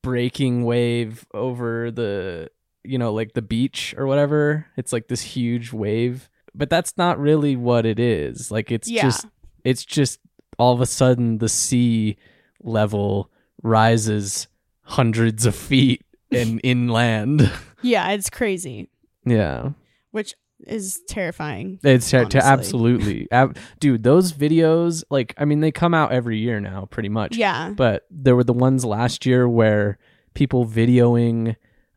breaking 0.01 0.63
wave 0.63 1.25
over 1.33 1.91
the, 1.91 2.49
you 2.83 2.97
know, 2.97 3.13
like 3.13 3.33
the 3.33 3.41
beach 3.41 3.93
or 3.97 4.07
whatever. 4.07 4.65
It's 4.77 4.93
like 4.93 5.07
this 5.07 5.21
huge 5.21 5.73
wave, 5.73 6.29
but 6.55 6.69
that's 6.69 6.97
not 6.97 7.19
really 7.19 7.55
what 7.55 7.85
it 7.85 7.99
is. 7.99 8.51
Like 8.51 8.71
it's 8.71 8.89
Yeah. 8.89 9.03
just 9.03 9.25
it's 9.63 9.83
just 9.85 10.19
all 10.57 10.73
of 10.73 10.81
a 10.81 10.85
sudden 10.85 11.37
the 11.39 11.49
sea 11.49 12.17
level 12.61 13.29
rises 13.63 14.47
hundreds 14.83 15.45
of 15.45 15.55
feet 15.55 16.03
and 16.31 16.59
inland. 16.63 17.51
Yeah, 17.81 18.09
it's 18.12 18.29
crazy, 18.29 18.89
yeah. 19.25 19.69
which 20.12 20.33
is 20.67 21.00
terrifying. 21.07 21.79
It's 21.81 22.12
ter- 22.12 22.25
ter- 22.25 22.39
absolutely, 22.43 23.27
Ab- 23.31 23.55
dude. 23.79 24.03
Those 24.03 24.33
videos, 24.33 25.03
like, 25.09 25.33
I 25.38 25.45
mean, 25.45 25.62
they 25.62 25.71
come 25.71 25.93
out 25.93 26.12
every 26.12 26.39
year 26.39 26.59
now, 26.59 26.88
pretty 26.91 27.07
much. 27.07 27.38
Yeah. 27.38 27.69
But 27.69 28.05
there 28.12 28.36
were 28.36 28.43
the 28.43 28.51
ones 28.51 28.83
last 28.83 29.25
year 29.25 29.48
where 29.48 29.98
people 30.33 30.65
videoing. 30.65 31.55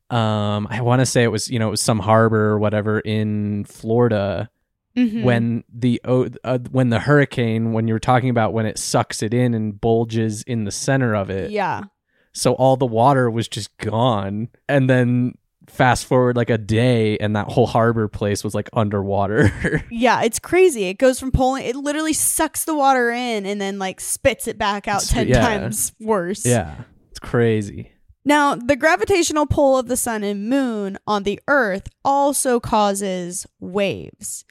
Um, 0.09 0.69
I 0.71 0.83
want 0.83 1.01
to 1.01 1.07
say 1.07 1.25
it 1.25 1.33
was 1.33 1.51
you 1.51 1.59
know 1.59 1.67
it 1.67 1.71
was 1.73 1.81
some 1.81 1.99
harbor 1.99 2.51
or 2.51 2.59
whatever 2.61 3.01
in 3.01 3.65
Florida 3.65 4.51
Mhm. 4.97 5.25
when 5.25 5.65
the 5.73 6.01
uh, 6.05 6.59
when 6.71 6.91
the 6.91 7.01
hurricane 7.01 7.73
when 7.73 7.89
you 7.89 7.95
were 7.95 7.99
talking 7.99 8.29
about 8.31 8.53
when 8.53 8.67
it 8.67 8.79
sucks 8.79 9.21
it 9.23 9.35
in 9.35 9.53
and 9.55 9.81
bulges 9.81 10.43
in 10.45 10.63
the 10.65 10.71
center 10.71 11.13
of 11.15 11.29
it. 11.31 11.51
yeah. 11.51 11.85
So 12.33 12.55
all 12.55 12.77
the 12.77 12.87
water 12.87 13.31
was 13.31 13.49
just 13.49 13.77
gone, 13.79 14.49
and 14.69 14.89
then 14.89 15.35
fast 15.69 16.07
forward 16.07 16.37
like 16.37 16.51
a 16.51 16.59
day, 16.59 17.17
and 17.19 17.37
that 17.37 17.49
whole 17.49 17.67
harbor 17.67 18.09
place 18.09 18.43
was 18.43 18.55
like 18.55 18.69
underwater. 18.73 19.51
Yeah, 19.91 20.23
it's 20.23 20.39
crazy. 20.39 20.85
It 20.85 20.99
goes 20.99 21.21
from 21.21 21.31
pulling 21.31 21.65
it 21.65 21.77
literally 21.77 22.13
sucks 22.15 22.65
the 22.65 22.75
water 22.75 23.11
in 23.11 23.47
and 23.47 23.61
then 23.61 23.79
like 23.79 24.01
spits 24.01 24.49
it 24.49 24.59
back 24.59 24.89
out 24.89 25.03
Sp- 25.05 25.29
10 25.29 25.29
yeah. 25.29 25.41
times 25.41 25.93
worse. 26.01 26.45
yeah, 26.47 26.75
it's 27.11 27.21
crazy. 27.21 27.93
Now, 28.25 28.55
the 28.55 28.77
gravitational 28.77 29.47
pull 29.47 29.77
of 29.79 29.89
the 29.89 29.97
sun 29.97 30.23
and 30.23 30.49
moon 30.49 30.97
on 31.07 31.25
the 31.25 31.41
earth 31.49 31.89
also 32.05 32.61
causes 32.61 33.47
waves. 33.61 34.45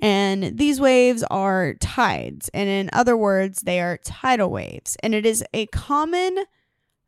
And 0.00 0.56
these 0.56 0.80
waves 0.80 1.22
are 1.24 1.74
tides. 1.74 2.48
And 2.54 2.68
in 2.68 2.88
other 2.92 3.16
words, 3.16 3.62
they 3.62 3.80
are 3.80 3.98
tidal 3.98 4.50
waves. 4.50 4.96
And 5.02 5.14
it 5.14 5.26
is 5.26 5.44
a 5.52 5.66
common 5.66 6.38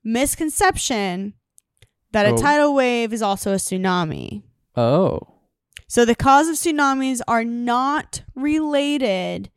misconception 0.04 1.35
that 2.12 2.26
a 2.26 2.30
Oh. 2.30 2.37
tidal 2.37 2.75
wave 2.75 3.12
is 3.12 3.23
also 3.23 3.52
a 3.52 3.57
tsunami. 3.57 4.42
Oh, 4.76 5.21
So 5.88 6.04
the 6.04 6.14
cause 6.14 6.49
of 6.49 6.54
tsunamis 6.54 7.21
are 7.26 7.42
not 7.45 8.23
related 8.37 9.50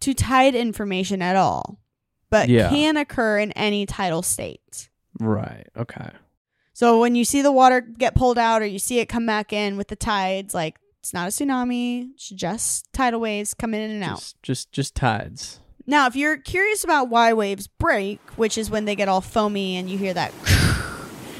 to 0.00 0.12
tide 0.12 0.54
information 0.54 1.22
at 1.22 1.36
all, 1.36 1.80
but 2.28 2.48
Yeah. 2.50 2.68
can 2.68 2.96
occur 2.98 3.38
in 3.38 3.52
any 3.52 3.86
tidal 3.86 4.22
state. 4.22 4.88
right. 5.18 5.66
Okay. 5.76 6.10
So 6.72 6.98
when 7.00 7.14
you 7.14 7.24
see 7.26 7.42
the 7.42 7.52
water 7.52 7.80
get 7.82 8.14
pulled 8.14 8.38
out 8.38 8.62
or 8.62 8.66
you 8.66 8.78
see 8.78 9.00
it 9.00 9.06
come 9.06 9.26
back 9.26 9.52
in 9.52 9.76
with 9.76 9.88
the 9.88 9.96
tides, 9.96 10.54
like 10.54 10.78
it's 11.00 11.12
not 11.12 11.28
a 11.28 11.30
tsunami, 11.30 12.10
it's 12.14 12.28
just 12.30 12.90
tidal 12.92 13.20
waves 13.20 13.52
coming 13.54 13.80
in 13.82 13.90
and 13.90 14.04
out. 14.04 14.18
Just, 14.18 14.42
just, 14.42 14.72
just 14.72 14.94
tides. 14.94 15.60
Now, 15.90 16.06
if 16.06 16.14
you're 16.14 16.36
curious 16.36 16.84
about 16.84 17.08
why 17.08 17.32
waves 17.32 17.66
break, 17.66 18.20
which 18.36 18.56
is 18.56 18.70
when 18.70 18.84
they 18.84 18.94
get 18.94 19.08
all 19.08 19.20
foamy 19.20 19.76
and 19.76 19.90
you 19.90 19.98
hear 19.98 20.14
that. 20.14 20.32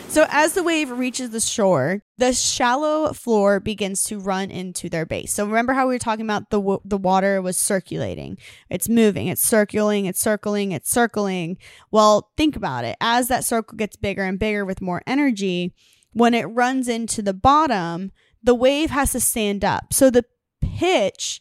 So 0.09 0.27
as 0.29 0.55
the 0.55 0.65
wave 0.65 0.91
reaches 0.91 1.31
the 1.31 1.39
shore, 1.39 2.03
the 2.19 2.33
shallow 2.33 3.13
floor 3.13 3.61
begins 3.61 4.03
to 4.07 4.19
run 4.19 4.51
into 4.51 4.89
their 4.89 5.07
base. 5.07 5.33
So 5.33 5.47
remember 5.47 5.73
how 5.73 5.87
we 5.87 5.95
were 5.95 6.01
talking 6.01 6.25
about 6.25 6.51
the 6.51 6.59
w- 6.59 6.81
the 6.85 6.99
water 6.99 7.41
was 7.41 7.57
circulating. 7.57 8.37
It's 8.69 8.89
moving, 8.89 9.29
it's 9.29 9.41
circling, 9.41 10.07
it's 10.07 10.21
circling, 10.21 10.73
it's 10.73 10.91
circling. 10.91 11.59
Well, 11.93 12.33
think 12.37 12.57
about 12.57 12.85
it. 12.85 12.97
As 13.01 13.29
that 13.29 13.45
circle 13.45 13.77
gets 13.77 13.95
bigger 13.95 14.25
and 14.25 14.37
bigger 14.37 14.65
with 14.65 14.81
more 14.81 15.01
energy, 15.07 15.77
when 16.13 16.35
it 16.35 16.47
runs 16.47 16.89
into 16.89 17.23
the 17.23 17.33
bottom, 17.33 18.11
the 18.43 18.57
wave 18.57 18.91
has 18.91 19.13
to 19.13 19.21
stand 19.21 19.65
up. 19.65 19.93
So 19.93 20.11
the 20.11 20.25
pitch 20.61 21.41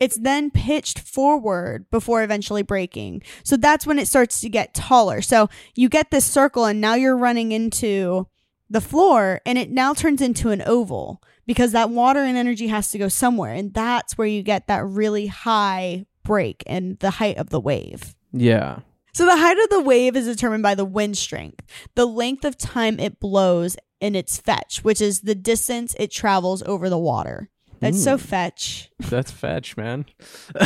it's 0.00 0.18
then 0.18 0.50
pitched 0.50 0.98
forward 0.98 1.88
before 1.90 2.22
eventually 2.22 2.62
breaking. 2.62 3.22
So 3.44 3.56
that's 3.56 3.86
when 3.86 3.98
it 3.98 4.08
starts 4.08 4.40
to 4.42 4.48
get 4.48 4.74
taller. 4.74 5.22
So 5.22 5.48
you 5.74 5.88
get 5.88 6.10
this 6.10 6.24
circle 6.24 6.64
and 6.64 6.80
now 6.80 6.94
you're 6.94 7.16
running 7.16 7.52
into 7.52 8.26
the 8.68 8.80
floor 8.80 9.40
and 9.46 9.56
it 9.56 9.70
now 9.70 9.94
turns 9.94 10.20
into 10.20 10.50
an 10.50 10.62
oval 10.66 11.22
because 11.46 11.72
that 11.72 11.90
water 11.90 12.20
and 12.20 12.36
energy 12.36 12.66
has 12.66 12.90
to 12.90 12.98
go 12.98 13.08
somewhere. 13.08 13.54
And 13.54 13.72
that's 13.72 14.18
where 14.18 14.26
you 14.26 14.42
get 14.42 14.66
that 14.66 14.84
really 14.84 15.28
high 15.28 16.06
break 16.24 16.62
and 16.66 16.98
the 16.98 17.10
height 17.12 17.38
of 17.38 17.50
the 17.50 17.60
wave. 17.60 18.14
Yeah. 18.32 18.80
So 19.14 19.24
the 19.24 19.36
height 19.36 19.58
of 19.58 19.70
the 19.70 19.80
wave 19.80 20.14
is 20.14 20.26
determined 20.26 20.62
by 20.62 20.74
the 20.74 20.84
wind 20.84 21.16
strength, 21.16 21.64
the 21.94 22.04
length 22.04 22.44
of 22.44 22.58
time 22.58 23.00
it 23.00 23.18
blows, 23.18 23.76
and 23.98 24.14
its 24.14 24.36
fetch, 24.36 24.84
which 24.84 25.00
is 25.00 25.22
the 25.22 25.34
distance 25.34 25.94
it 25.98 26.10
travels 26.10 26.62
over 26.64 26.90
the 26.90 26.98
water. 26.98 27.48
That's 27.80 28.02
so 28.02 28.16
mm. 28.16 28.20
fetch. 28.20 28.90
That's 28.98 29.30
fetch, 29.30 29.76
man. 29.76 30.06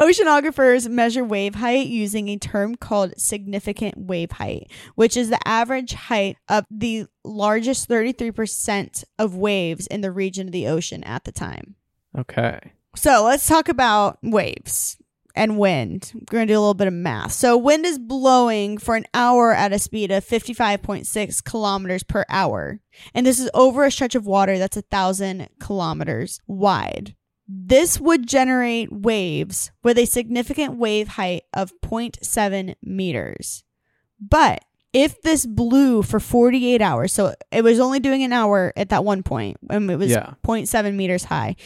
Oceanographers 0.00 0.88
measure 0.88 1.24
wave 1.24 1.56
height 1.56 1.86
using 1.88 2.28
a 2.28 2.36
term 2.36 2.76
called 2.76 3.14
significant 3.18 3.96
wave 3.96 4.30
height, 4.32 4.70
which 4.94 5.16
is 5.16 5.30
the 5.30 5.48
average 5.48 5.94
height 5.94 6.36
of 6.48 6.64
the 6.70 7.06
largest 7.24 7.88
33% 7.88 9.04
of 9.18 9.36
waves 9.36 9.86
in 9.88 10.02
the 10.02 10.12
region 10.12 10.48
of 10.48 10.52
the 10.52 10.68
ocean 10.68 11.02
at 11.04 11.24
the 11.24 11.32
time. 11.32 11.74
Okay. 12.16 12.60
So 12.94 13.24
let's 13.24 13.46
talk 13.46 13.68
about 13.68 14.18
waves 14.22 14.96
and 15.34 15.58
wind. 15.58 16.12
We're 16.14 16.20
going 16.38 16.46
to 16.46 16.52
do 16.52 16.58
a 16.58 16.60
little 16.60 16.74
bit 16.74 16.86
of 16.88 16.92
math. 16.94 17.32
So, 17.32 17.56
wind 17.56 17.84
is 17.84 17.98
blowing 17.98 18.78
for 18.78 18.94
an 18.96 19.04
hour 19.14 19.52
at 19.52 19.72
a 19.72 19.78
speed 19.78 20.10
of 20.10 20.24
55.6 20.24 21.42
kilometers 21.44 22.02
per 22.02 22.24
hour. 22.28 22.80
And 23.14 23.26
this 23.26 23.40
is 23.40 23.50
over 23.54 23.84
a 23.84 23.90
stretch 23.90 24.14
of 24.14 24.26
water 24.26 24.58
that's 24.58 24.76
a 24.76 24.82
thousand 24.82 25.48
kilometers 25.58 26.40
wide. 26.46 27.14
This 27.46 28.00
would 28.00 28.26
generate 28.26 28.90
waves 28.90 29.70
with 29.82 29.98
a 29.98 30.06
significant 30.06 30.78
wave 30.78 31.08
height 31.08 31.42
of 31.52 31.72
0.7 31.84 32.74
meters. 32.82 33.64
But 34.20 34.64
if 34.94 35.20
this 35.22 35.44
blew 35.44 36.02
for 36.02 36.20
48 36.20 36.80
hours, 36.80 37.12
so 37.12 37.34
it 37.50 37.62
was 37.62 37.80
only 37.80 37.98
doing 38.00 38.22
an 38.22 38.32
hour 38.32 38.72
at 38.76 38.90
that 38.90 39.04
one 39.04 39.22
point, 39.24 39.58
and 39.68 39.90
it 39.90 39.96
was 39.96 40.12
Yeah. 40.12 40.34
0.7 40.44 40.94
meters 40.96 41.24
high. 41.24 41.56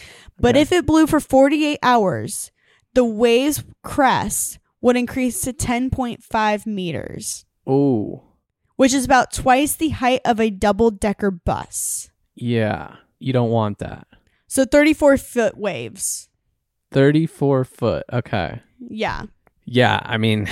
But 0.40 0.56
Okay. 0.56 0.62
if 0.62 0.72
it 0.72 0.86
blew 0.86 1.06
for 1.06 1.20
48 1.20 1.78
hours, 1.82 2.50
the 2.94 3.04
wave's 3.04 3.62
crest 3.82 4.58
would 4.80 4.96
increase 4.96 5.40
to 5.42 5.52
10.5 5.52 6.66
meters, 6.66 7.44
Oh, 7.66 8.22
which 8.76 8.94
is 8.94 9.04
about 9.04 9.32
twice 9.32 9.74
the 9.74 9.88
height 9.90 10.20
of 10.24 10.40
a 10.40 10.50
double 10.50 10.90
decker 10.90 11.30
bus. 11.30 12.10
yeah. 12.34 12.96
You 13.20 13.32
don't 13.32 13.50
want 13.50 13.78
that. 13.78 14.06
So 14.46 14.64
34 14.64 15.16
foot 15.18 15.58
waves. 15.58 16.28
34 16.92 17.64
foot. 17.64 18.04
Okay. 18.12 18.62
Yeah. 18.78 19.24
Yeah. 19.64 19.98
I 20.04 20.18
mean, 20.18 20.48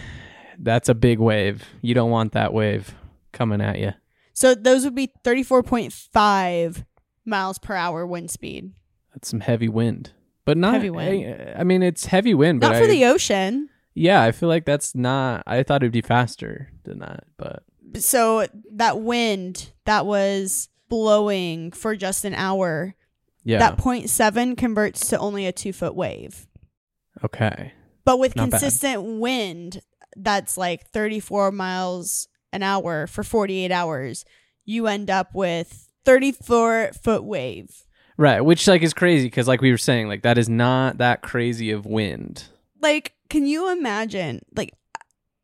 that's 0.60 0.88
a 0.88 0.94
big 0.94 1.18
wave. 1.18 1.64
You 1.82 1.92
don't 1.92 2.12
want 2.12 2.32
that 2.34 2.52
wave 2.52 2.94
coming 3.32 3.60
at 3.60 3.80
you. 3.80 3.94
So 4.32 4.54
those 4.54 4.84
would 4.84 4.94
be 4.94 5.10
34.5 5.24 6.84
miles 7.24 7.58
per 7.58 7.74
hour 7.74 8.06
wind 8.06 8.30
speed. 8.30 8.72
That's 9.12 9.28
some 9.28 9.40
heavy 9.40 9.68
wind. 9.68 10.12
But 10.44 10.56
not 10.58 10.74
Heavy 10.74 10.90
wind. 10.90 11.52
I, 11.56 11.60
I 11.60 11.64
mean, 11.64 11.82
it's 11.82 12.06
heavy 12.06 12.34
wind, 12.34 12.60
but 12.60 12.68
Not 12.70 12.76
for 12.78 12.84
I- 12.84 12.88
the 12.88 13.04
ocean. 13.06 13.68
Yeah, 13.94 14.22
I 14.22 14.32
feel 14.32 14.48
like 14.48 14.64
that's 14.64 14.94
not. 14.94 15.44
I 15.46 15.62
thought 15.62 15.82
it'd 15.82 15.92
be 15.92 16.02
faster 16.02 16.70
than 16.82 16.98
that, 16.98 17.24
but 17.36 17.62
So 17.96 18.46
that 18.72 19.00
wind 19.00 19.70
that 19.84 20.04
was 20.04 20.68
blowing 20.88 21.70
for 21.70 21.94
just 21.94 22.24
an 22.24 22.34
hour, 22.34 22.94
yeah. 23.44 23.58
that 23.60 23.78
0.7 23.78 24.56
converts 24.56 25.08
to 25.10 25.18
only 25.18 25.46
a 25.46 25.52
two 25.52 25.72
foot 25.72 25.94
wave. 25.94 26.46
okay. 27.24 27.72
But 28.04 28.18
with 28.18 28.36
Not 28.36 28.50
bad. 28.50 28.60
consistent 28.60 29.20
wind 29.20 29.80
that's 30.16 30.58
like 30.58 30.88
34 30.90 31.52
miles 31.52 32.28
an 32.52 32.62
hour 32.62 33.06
for 33.06 33.22
48 33.22 33.70
hours, 33.72 34.24
you 34.64 34.86
end 34.88 35.08
up 35.08 35.34
with 35.34 35.88
34 36.04 36.90
foot 37.00 37.24
wave. 37.24 37.83
Right, 38.16 38.40
which 38.40 38.66
like 38.68 38.82
is 38.82 38.94
crazy 38.94 39.26
because 39.26 39.48
like 39.48 39.60
we 39.60 39.70
were 39.70 39.78
saying, 39.78 40.08
like 40.08 40.22
that 40.22 40.38
is 40.38 40.48
not 40.48 40.98
that 40.98 41.22
crazy 41.22 41.70
of 41.70 41.86
wind. 41.86 42.44
Like, 42.80 43.14
can 43.28 43.46
you 43.46 43.72
imagine? 43.72 44.44
Like, 44.54 44.74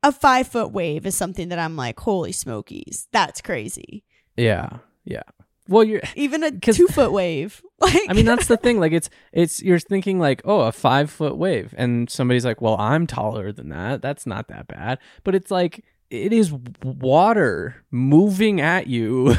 a 0.02 0.12
five 0.12 0.46
foot 0.48 0.72
wave 0.72 1.04
is 1.06 1.14
something 1.14 1.48
that 1.48 1.58
I'm 1.58 1.76
like, 1.76 1.98
holy 2.00 2.32
smokies, 2.32 3.08
that's 3.12 3.40
crazy. 3.40 4.04
Yeah, 4.36 4.78
yeah. 5.04 5.22
Well, 5.68 5.84
you're. 5.84 6.00
Even 6.16 6.42
a 6.42 6.50
two 6.50 6.86
foot 6.88 7.12
wave. 7.12 7.62
Like, 7.82 8.10
I 8.10 8.12
mean, 8.12 8.26
that's 8.26 8.46
the 8.46 8.56
thing. 8.62 8.78
Like, 8.78 8.92
it's 8.92 9.08
it's 9.32 9.62
you're 9.62 9.78
thinking 9.78 10.18
like, 10.18 10.42
oh, 10.44 10.60
a 10.60 10.70
five 10.70 11.10
foot 11.10 11.38
wave, 11.38 11.74
and 11.78 12.10
somebody's 12.10 12.44
like, 12.44 12.60
well, 12.60 12.76
I'm 12.78 13.06
taller 13.06 13.52
than 13.52 13.70
that. 13.70 14.02
That's 14.02 14.26
not 14.26 14.48
that 14.48 14.68
bad. 14.68 14.98
But 15.24 15.34
it's 15.34 15.50
like 15.50 15.82
it 16.10 16.30
is 16.34 16.52
water 16.84 17.82
moving 17.90 18.60
at 18.60 18.86
you. 18.86 19.34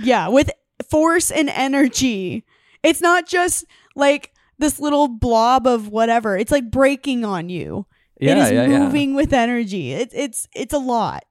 yeah, 0.00 0.28
with 0.28 0.52
force 0.88 1.32
and 1.32 1.48
energy. 1.48 2.44
It's 2.82 3.00
not 3.00 3.26
just 3.26 3.64
like 3.94 4.32
this 4.58 4.78
little 4.80 5.08
blob 5.08 5.66
of 5.66 5.88
whatever. 5.88 6.36
It's 6.36 6.52
like 6.52 6.70
breaking 6.70 7.24
on 7.24 7.48
you. 7.48 7.86
yeah, 8.20 8.32
it 8.32 8.38
is 8.38 8.52
yeah, 8.52 8.66
yeah. 8.66 8.78
moving 8.80 9.14
with 9.14 9.32
energy. 9.32 9.92
It's 9.92 10.14
it's 10.14 10.48
it's 10.54 10.74
a 10.74 10.78
lot. 10.78 11.24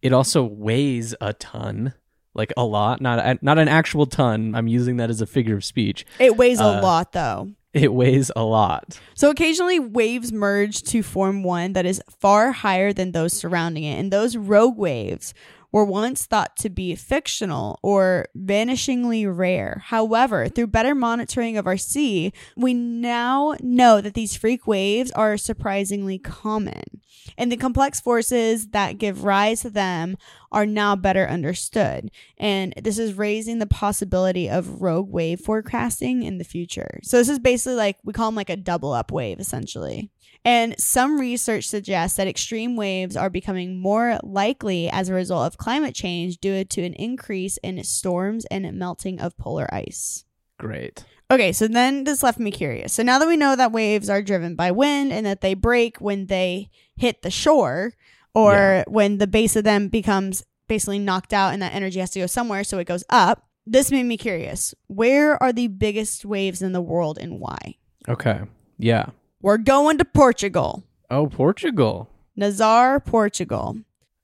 It 0.00 0.12
also 0.12 0.44
weighs 0.44 1.12
a 1.20 1.32
ton, 1.32 1.92
like 2.34 2.52
a 2.56 2.64
lot. 2.64 3.00
Not 3.00 3.18
a, 3.18 3.38
not 3.42 3.58
an 3.58 3.66
actual 3.66 4.06
ton. 4.06 4.54
I'm 4.54 4.68
using 4.68 4.98
that 4.98 5.10
as 5.10 5.20
a 5.20 5.26
figure 5.26 5.56
of 5.56 5.64
speech. 5.64 6.06
It 6.20 6.36
weighs 6.36 6.60
a 6.60 6.64
Uh, 6.64 6.82
lot 6.82 7.12
though. 7.12 7.50
It 7.74 7.92
weighs 7.92 8.30
a 8.34 8.44
lot. 8.44 8.98
So 9.14 9.28
occasionally 9.28 9.78
waves 9.78 10.32
merge 10.32 10.82
to 10.84 11.02
form 11.02 11.42
one 11.42 11.74
that 11.74 11.84
is 11.84 12.00
far 12.20 12.50
higher 12.52 12.92
than 12.92 13.12
those 13.12 13.32
surrounding 13.34 13.84
it. 13.84 13.98
And 13.98 14.10
those 14.12 14.36
rogue 14.36 14.78
waves 14.78 15.34
were 15.72 15.84
once 15.84 16.26
thought 16.26 16.56
to 16.56 16.70
be 16.70 16.94
fictional 16.94 17.78
or 17.82 18.26
vanishingly 18.36 19.24
rare. 19.34 19.82
However, 19.86 20.48
through 20.48 20.68
better 20.68 20.94
monitoring 20.94 21.56
of 21.56 21.66
our 21.66 21.76
sea, 21.76 22.32
we 22.56 22.74
now 22.74 23.54
know 23.60 24.00
that 24.00 24.14
these 24.14 24.36
freak 24.36 24.66
waves 24.66 25.10
are 25.12 25.36
surprisingly 25.36 26.18
common. 26.18 27.00
And 27.36 27.52
the 27.52 27.56
complex 27.56 28.00
forces 28.00 28.68
that 28.68 28.98
give 28.98 29.24
rise 29.24 29.62
to 29.62 29.70
them 29.70 30.16
are 30.50 30.64
now 30.64 30.96
better 30.96 31.28
understood. 31.28 32.10
And 32.38 32.72
this 32.80 32.98
is 32.98 33.14
raising 33.14 33.58
the 33.58 33.66
possibility 33.66 34.48
of 34.48 34.80
rogue 34.80 35.10
wave 35.10 35.40
forecasting 35.40 36.22
in 36.22 36.38
the 36.38 36.44
future. 36.44 37.00
So, 37.02 37.18
this 37.18 37.28
is 37.28 37.38
basically 37.38 37.74
like 37.74 37.98
we 38.04 38.12
call 38.12 38.28
them 38.28 38.34
like 38.34 38.50
a 38.50 38.56
double 38.56 38.92
up 38.92 39.12
wave, 39.12 39.40
essentially. 39.40 40.10
And 40.48 40.74
some 40.80 41.20
research 41.20 41.64
suggests 41.68 42.16
that 42.16 42.26
extreme 42.26 42.74
waves 42.74 43.18
are 43.18 43.28
becoming 43.28 43.78
more 43.78 44.18
likely 44.22 44.88
as 44.88 45.10
a 45.10 45.12
result 45.14 45.46
of 45.46 45.58
climate 45.58 45.94
change 45.94 46.38
due 46.38 46.64
to 46.64 46.82
an 46.82 46.94
increase 46.94 47.58
in 47.58 47.84
storms 47.84 48.46
and 48.46 48.72
melting 48.78 49.20
of 49.20 49.36
polar 49.36 49.68
ice. 49.70 50.24
Great. 50.58 51.04
Okay, 51.30 51.52
so 51.52 51.68
then 51.68 52.04
this 52.04 52.22
left 52.22 52.38
me 52.38 52.50
curious. 52.50 52.94
So 52.94 53.02
now 53.02 53.18
that 53.18 53.28
we 53.28 53.36
know 53.36 53.56
that 53.56 53.72
waves 53.72 54.08
are 54.08 54.22
driven 54.22 54.54
by 54.54 54.70
wind 54.70 55.12
and 55.12 55.26
that 55.26 55.42
they 55.42 55.52
break 55.52 55.98
when 55.98 56.28
they 56.28 56.70
hit 56.96 57.20
the 57.20 57.30
shore 57.30 57.92
or 58.34 58.52
Yeah. 58.54 58.84
when 58.88 59.18
the 59.18 59.26
base 59.26 59.54
of 59.54 59.64
them 59.64 59.88
becomes 59.88 60.42
basically 60.66 60.98
knocked 60.98 61.34
out 61.34 61.52
and 61.52 61.60
that 61.60 61.74
energy 61.74 62.00
has 62.00 62.08
to 62.12 62.20
go 62.20 62.26
somewhere, 62.26 62.64
so 62.64 62.78
it 62.78 62.86
goes 62.86 63.04
up. 63.10 63.46
This 63.66 63.90
made 63.90 64.04
me 64.04 64.16
curious. 64.16 64.74
Where 64.86 65.36
are 65.42 65.52
the 65.52 65.68
biggest 65.68 66.24
waves 66.24 66.62
in 66.62 66.72
the 66.72 66.80
world 66.80 67.18
and 67.20 67.38
why? 67.38 67.74
Okay. 68.08 68.40
Yeah. 68.78 69.10
We're 69.40 69.58
going 69.58 69.98
to 69.98 70.04
Portugal. 70.04 70.82
Oh, 71.10 71.26
Portugal. 71.26 72.10
Nazaré, 72.38 73.04
Portugal. 73.04 73.76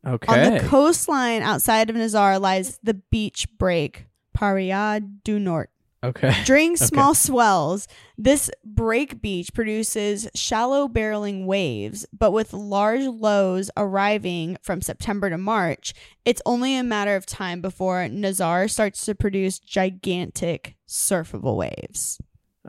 Okay. 0.07 0.47
On 0.47 0.55
the 0.55 0.61
coastline 0.61 1.43
outside 1.43 1.89
of 1.89 1.97
Nazaré 1.97 2.41
lies 2.41 2.79
the 2.83 2.95
beach 2.95 3.47
break, 3.59 4.07
Praia 4.35 5.01
do 5.01 5.39
Norte. 5.39 5.71
okay. 6.03 6.35
During 6.45 6.77
small 6.77 7.15
swells, 7.15 7.89
this 8.19 8.51
break 8.65 9.23
beach 9.23 9.55
produces 9.55 10.29
shallow 10.35 10.89
barreling 10.89 11.47
waves, 11.47 12.05
but 12.13 12.33
with 12.33 12.53
large 12.53 13.05
lows 13.05 13.71
arriving 13.77 14.59
from 14.63 14.83
September 14.83 15.31
to 15.31 15.39
March, 15.39 15.95
it's 16.27 16.43
only 16.45 16.77
a 16.77 16.83
matter 16.85 17.17
of 17.17 17.25
time 17.25 17.63
before 17.63 18.01
Nazaré 18.09 18.69
starts 18.69 19.07
to 19.07 19.15
produce 19.15 19.59
gigantic 19.59 20.77
surfable 20.87 21.57
waves. 21.57 22.21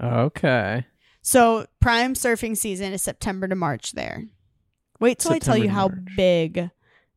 Okay. 0.02 0.86
So, 1.26 1.66
prime 1.80 2.14
surfing 2.14 2.56
season 2.56 2.94
is 2.94 3.02
September 3.02 3.48
to 3.48 3.56
March 3.56 3.94
there. 3.94 4.26
Wait 5.00 5.18
till 5.18 5.34
I 5.34 5.40
tell 5.40 5.58
you 5.58 5.70
how 5.70 5.88
March. 5.88 6.16
big 6.16 6.70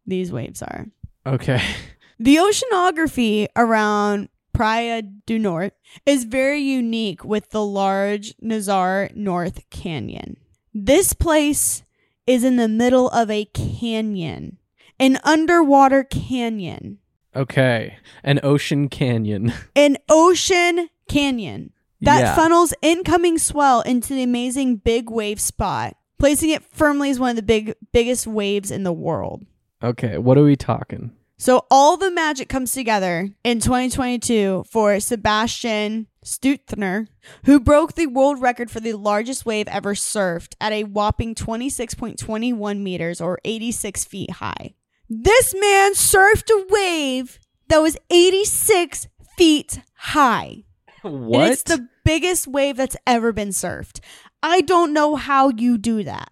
these 0.07 0.33
waves 0.33 0.63
are. 0.63 0.87
Okay. 1.27 1.63
The 2.21 2.35
oceanography 2.35 3.47
around 3.55 4.29
Praia 4.53 5.03
do 5.03 5.39
Norte 5.39 5.75
is 6.05 6.25
very 6.25 6.61
unique 6.61 7.23
with 7.23 7.51
the 7.51 7.65
large 7.65 8.37
Nazaré 8.39 9.15
North 9.15 9.71
Canyon. 9.71 10.37
This 10.75 11.13
place 11.13 11.85
is 12.27 12.43
in 12.43 12.57
the 12.57 12.67
middle 12.67 13.09
of 13.11 13.31
a 13.31 13.45
canyon, 13.45 14.59
an 14.99 15.21
underwater 15.23 16.03
canyon, 16.03 16.99
Okay. 17.37 17.99
An 18.25 18.41
ocean 18.43 18.89
canyon. 18.89 19.53
an 19.77 19.97
ocean 20.09 20.89
canyon 21.09 21.73
that 22.01 22.21
yeah. 22.21 22.37
funnels 22.37 22.75
incoming 22.83 23.39
swell 23.39 23.81
into 23.83 24.15
the 24.15 24.23
amazing 24.23 24.77
big 24.77 25.11
wave 25.11 25.41
spot, 25.41 25.97
placing 26.19 26.51
it 26.51 26.63
firmly 26.73 27.11
as 27.11 27.19
one 27.19 27.31
of 27.31 27.37
the 27.37 27.43
big 27.43 27.75
biggest 27.93 28.27
waves 28.27 28.71
in 28.71 28.85
the 28.85 28.93
world. 28.93 29.45
Okay. 29.83 30.19
What 30.19 30.39
are 30.39 30.45
we 30.45 30.57
talking? 30.57 31.13
So 31.41 31.67
all 31.71 31.97
the 31.97 32.11
magic 32.11 32.49
comes 32.49 32.73
together 32.73 33.31
in 33.45 33.61
2022 33.61 34.65
for 34.69 34.99
Sebastian 34.99 36.09
Steudtner, 36.25 37.07
who 37.45 37.61
broke 37.61 37.95
the 37.95 38.09
world 38.09 38.41
record 38.41 38.73
for 38.73 38.81
the 38.81 38.95
largest 38.95 39.47
wave 39.47 39.69
ever 39.69 39.95
surfed 39.95 40.55
at 40.61 40.73
a 40.73 40.83
whopping 40.83 41.37
26.21 41.37 42.81
meters 42.81 43.21
or 43.21 43.39
86 43.45 44.05
feet 44.05 44.33
high. 44.33 44.75
This 45.09 45.55
man 45.55 45.95
surfed 45.95 46.51
a 46.51 46.67
wave 46.69 47.39
that 47.69 47.79
was 47.79 47.97
86 48.11 49.07
feet 49.37 49.81
high. 49.95 50.65
What? 51.03 51.41
And 51.43 51.53
it's 51.53 51.63
the 51.63 51.89
biggest 52.05 52.47
wave 52.47 52.77
that's 52.77 52.97
ever 53.07 53.33
been 53.33 53.51
surfed. 53.51 54.01
I 54.43 54.61
don't 54.61 54.93
know 54.93 55.17
how 55.17 55.51
you 55.51 55.79
do 55.79 56.03
that. 56.05 56.31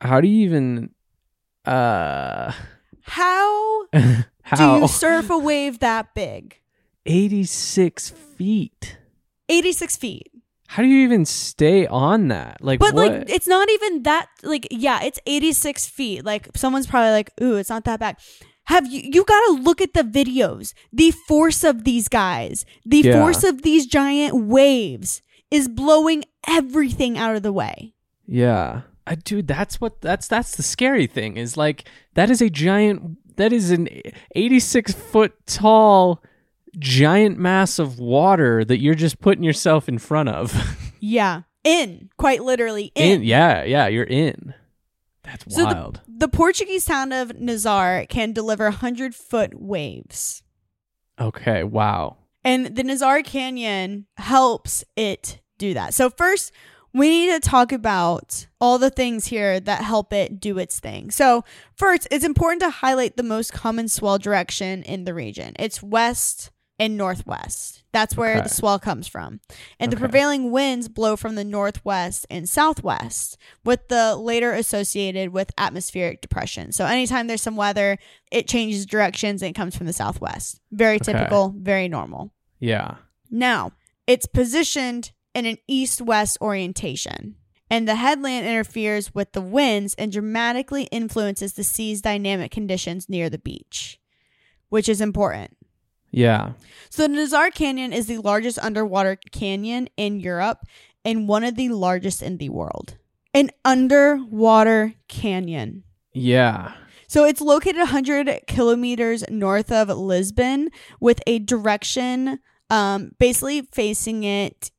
How 0.00 0.20
do 0.20 0.28
you 0.28 0.44
even 0.44 0.90
uh 1.64 2.52
How, 3.02 3.86
how 4.42 4.56
do 4.56 4.80
you 4.82 4.88
surf 4.88 5.28
a 5.30 5.38
wave 5.38 5.80
that 5.80 6.14
big? 6.14 6.60
86 7.04 8.10
feet. 8.10 8.96
86 9.48 9.96
feet. 9.96 10.30
How 10.68 10.82
do 10.82 10.88
you 10.88 11.04
even 11.04 11.26
stay 11.26 11.86
on 11.86 12.28
that? 12.28 12.62
Like 12.62 12.78
But 12.80 12.94
what? 12.94 13.12
like 13.12 13.28
it's 13.28 13.46
not 13.46 13.68
even 13.68 14.04
that 14.04 14.28
like 14.42 14.66
yeah, 14.70 15.02
it's 15.02 15.18
86 15.26 15.86
feet. 15.86 16.24
Like 16.24 16.48
someone's 16.56 16.86
probably 16.86 17.10
like, 17.10 17.30
"Ooh, 17.42 17.56
it's 17.56 17.68
not 17.68 17.84
that 17.84 18.00
bad." 18.00 18.16
Have 18.64 18.86
you 18.90 19.00
you 19.12 19.24
got 19.24 19.40
to 19.46 19.62
look 19.62 19.80
at 19.80 19.92
the 19.94 20.02
videos. 20.02 20.72
The 20.92 21.10
force 21.10 21.64
of 21.64 21.84
these 21.84 22.08
guys, 22.08 22.64
the 22.86 23.00
Yeah. 23.02 23.20
force 23.20 23.42
of 23.44 23.62
these 23.62 23.86
giant 23.86 24.46
waves 24.46 25.22
is 25.50 25.68
blowing 25.68 26.24
everything 26.48 27.18
out 27.18 27.36
of 27.36 27.42
the 27.42 27.52
way. 27.52 27.94
yeah. 28.26 28.82
Uh, 29.04 29.16
dude, 29.24 29.48
that's 29.48 29.80
what 29.80 30.00
that's 30.00 30.28
that's 30.28 30.54
the 30.56 30.62
scary 30.62 31.08
thing 31.08 31.36
is 31.36 31.56
like 31.56 31.88
that 32.14 32.30
is 32.30 32.40
a 32.40 32.48
giant 32.48 33.18
that 33.36 33.52
is 33.52 33.72
an 33.72 33.88
86 34.36 34.92
foot 34.92 35.32
tall 35.44 36.22
giant 36.78 37.36
mass 37.36 37.80
of 37.80 37.98
water 37.98 38.64
that 38.64 38.78
you're 38.78 38.94
just 38.94 39.20
putting 39.20 39.42
yourself 39.42 39.88
in 39.88 39.98
front 39.98 40.28
of. 40.28 40.54
Yeah. 41.04 41.42
In, 41.64 42.10
quite 42.16 42.44
literally 42.44 42.92
in. 42.94 43.10
in 43.10 43.22
yeah, 43.24 43.64
yeah, 43.64 43.88
you're 43.88 44.04
in. 44.04 44.54
That's 45.32 45.54
So 45.54 45.64
the- 45.64 46.00
The 46.08 46.28
Portuguese 46.28 46.84
town 46.84 47.12
of 47.12 47.30
Nazaré 47.30 48.08
can 48.08 48.32
deliver 48.32 48.64
100 48.66 49.14
foot 49.14 49.60
waves. 49.60 50.42
okay, 51.20 51.64
wow. 51.64 52.16
And 52.44 52.74
the 52.76 52.82
Nazaré 52.82 53.24
Canyon 53.24 54.06
helps 54.16 54.84
it 54.96 55.40
do 55.58 55.74
that. 55.74 55.94
So, 55.94 56.10
first, 56.10 56.50
we 56.92 57.08
need 57.08 57.30
to 57.42 57.48
talk 57.48 57.70
about 57.72 58.46
all 58.60 58.78
the 58.78 58.90
things 58.90 59.26
here 59.26 59.60
that 59.60 59.82
help 59.82 60.12
it 60.12 60.40
do 60.40 60.58
its 60.58 60.80
thing. 60.80 61.10
So, 61.10 61.44
first, 61.76 62.08
it's 62.10 62.24
important 62.24 62.60
to 62.62 62.70
highlight 62.70 63.16
the 63.16 63.22
most 63.22 63.52
common 63.52 63.88
swell 63.88 64.18
direction 64.18 64.82
in 64.82 65.04
the 65.04 65.14
region 65.14 65.54
it's 65.58 65.82
west 65.82 66.50
and 66.82 66.96
northwest. 66.96 67.82
That's 67.92 68.16
where 68.16 68.36
Okay. 68.38 68.42
the 68.42 68.48
swell 68.48 68.78
comes 68.78 69.06
from. 69.06 69.40
And 69.78 69.92
the 69.92 69.96
prevailing 69.96 70.50
winds 70.50 70.88
blow 70.88 71.14
from 71.16 71.34
the 71.36 71.44
northwest 71.44 72.26
and 72.28 72.48
southwest, 72.48 73.36
with 73.64 73.86
the 73.88 74.16
later 74.16 74.52
associated 74.52 75.28
with 75.32 75.52
atmospheric 75.56 76.20
depression. 76.20 76.72
So, 76.72 76.86
anytime 76.86 77.26
there's 77.28 77.42
some 77.42 77.56
weather, 77.56 77.98
it 78.30 78.48
changes 78.48 78.84
directions 78.86 79.42
and 79.42 79.50
it 79.50 79.54
comes 79.54 79.76
from 79.76 79.86
the 79.86 79.92
southwest. 79.92 80.60
Very 80.72 80.96
Okay. 80.96 81.12
typical, 81.12 81.54
very 81.56 81.86
normal. 81.88 82.32
Yeah. 82.58 82.96
Now, 83.30 83.72
it's 84.06 84.26
positioned 84.26 85.12
in 85.34 85.46
an 85.46 85.58
east 85.68 86.00
west 86.02 86.36
orientation, 86.40 87.36
and 87.70 87.86
the 87.86 87.94
headland 87.96 88.46
interferes 88.46 89.14
with 89.14 89.32
the 89.32 89.40
winds 89.40 89.94
and 89.94 90.10
dramatically 90.10 90.84
influences 90.90 91.52
the 91.52 91.64
sea's 91.64 92.02
dynamic 92.02 92.50
conditions 92.50 93.08
near 93.08 93.30
the 93.30 93.38
beach, 93.38 94.00
which 94.68 94.88
is 94.88 95.00
important. 95.00 95.56
Yeah. 96.12 96.52
So, 96.90 97.08
the 97.08 97.14
Nazaré 97.14 97.52
Canyon 97.52 97.92
is 97.92 98.06
the 98.06 98.18
largest 98.18 98.58
underwater 98.60 99.16
canyon 99.32 99.88
in 99.96 100.20
Europe 100.20 100.66
and 101.04 101.26
one 101.26 101.42
of 101.42 101.56
the 101.56 101.70
largest 101.70 102.22
in 102.22 102.38
the 102.38 102.50
world. 102.50 102.96
An 103.34 103.50
underwater 103.64 104.94
canyon. 105.08 105.84
Yeah. 106.12 106.74
So 107.12 107.26
it's 107.26 107.42
located 107.42 107.76
100 107.76 108.44
kilometers 108.46 109.22
north 109.28 109.70
of 109.70 109.90
Lisbon 109.90 110.70
with 110.98 111.20
a 111.26 111.40
direction 111.40 112.38
um, 112.70 113.10
basically 113.18 113.68
facing 113.70 114.24
it 114.24 114.70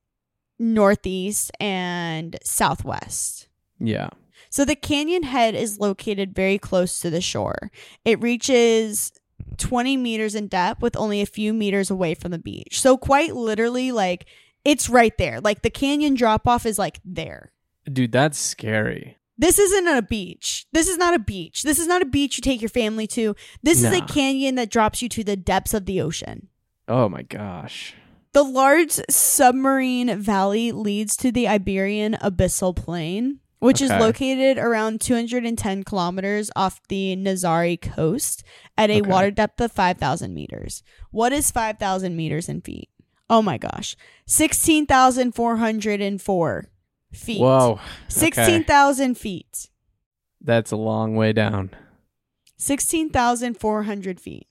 northeast 0.57 1.51
and 1.59 2.35
southwest. 2.43 3.47
Yeah. 3.79 4.09
So 4.49 4.65
the 4.65 4.75
canyon 4.75 5.21
head 5.21 5.53
is 5.53 5.79
located 5.79 6.33
very 6.33 6.57
close 6.57 6.99
to 7.01 7.11
the 7.11 7.21
shore. 7.21 7.69
It 8.03 8.19
reaches 8.19 9.11
20 9.57 9.97
meters 9.97 10.35
in 10.35 10.47
depth 10.47 10.81
with 10.81 10.95
only 10.95 11.21
a 11.21 11.25
few 11.25 11.53
meters 11.53 11.89
away 11.89 12.13
from 12.13 12.31
the 12.31 12.39
beach. 12.39 12.79
So 12.81 12.97
quite 12.97 13.35
literally, 13.35 13.91
like 13.91 14.25
it's 14.65 14.89
right 14.89 15.17
there. 15.17 15.41
Like 15.41 15.61
the 15.61 15.69
canyon 15.69 16.15
drop 16.15 16.47
off 16.47 16.65
is 16.65 16.79
like 16.79 16.99
there. 17.03 17.51
Dude, 17.91 18.11
that's 18.11 18.37
scary. 18.37 19.17
This 19.37 19.59
isn't 19.59 19.87
a 19.87 20.01
beach. 20.01 20.67
This 20.71 20.87
is 20.87 20.97
not 20.97 21.15
a 21.15 21.19
beach. 21.19 21.63
This 21.63 21.79
is 21.79 21.87
not 21.87 22.01
a 22.01 22.05
beach 22.05 22.37
you 22.37 22.41
take 22.41 22.61
your 22.61 22.69
family 22.69 23.07
to. 23.07 23.35
This 23.61 23.83
is 23.83 23.91
a 23.91 24.01
canyon 24.01 24.55
that 24.55 24.69
drops 24.69 25.01
you 25.01 25.09
to 25.09 25.23
the 25.23 25.35
depths 25.35 25.73
of 25.73 25.85
the 25.85 25.99
ocean. 26.01 26.49
Oh 26.87 27.09
my 27.09 27.23
gosh. 27.23 27.95
The 28.33 28.43
large 28.43 28.91
submarine 29.09 30.19
valley 30.19 30.71
leads 30.71 31.15
to 31.17 31.31
the 31.31 31.47
Iberian 31.47 32.13
abyssal 32.13 32.75
plain, 32.75 33.39
which 33.63 33.81
is 33.81 33.89
located 33.89 34.57
around 34.57 34.99
210 35.01 35.83
kilometers 35.83 36.51
off 36.55 36.81
the 36.89 37.15
Nazaré 37.15 37.79
coast 37.81 38.43
at 38.77 38.89
a 38.89 38.99
Okay. 38.99 39.09
water 39.09 39.31
depth 39.31 39.61
of 39.61 39.71
5,000 39.71 40.33
meters. 40.33 40.83
What 41.11 41.31
is 41.31 41.51
5,000 41.51 42.15
meters 42.15 42.49
in 42.49 42.61
feet? 42.61 42.89
Oh 43.29 43.41
my 43.41 43.57
gosh. 43.57 43.95
16,404 44.25 46.65
feet. 47.11 47.41
Whoa. 47.41 47.71
Okay. 47.73 47.81
16,000 48.09 49.15
feet. 49.17 49.69
That's 50.41 50.71
a 50.71 50.77
long 50.77 51.15
way 51.15 51.31
down. 51.33 51.71
16,400 52.57 54.19
feet. 54.19 54.47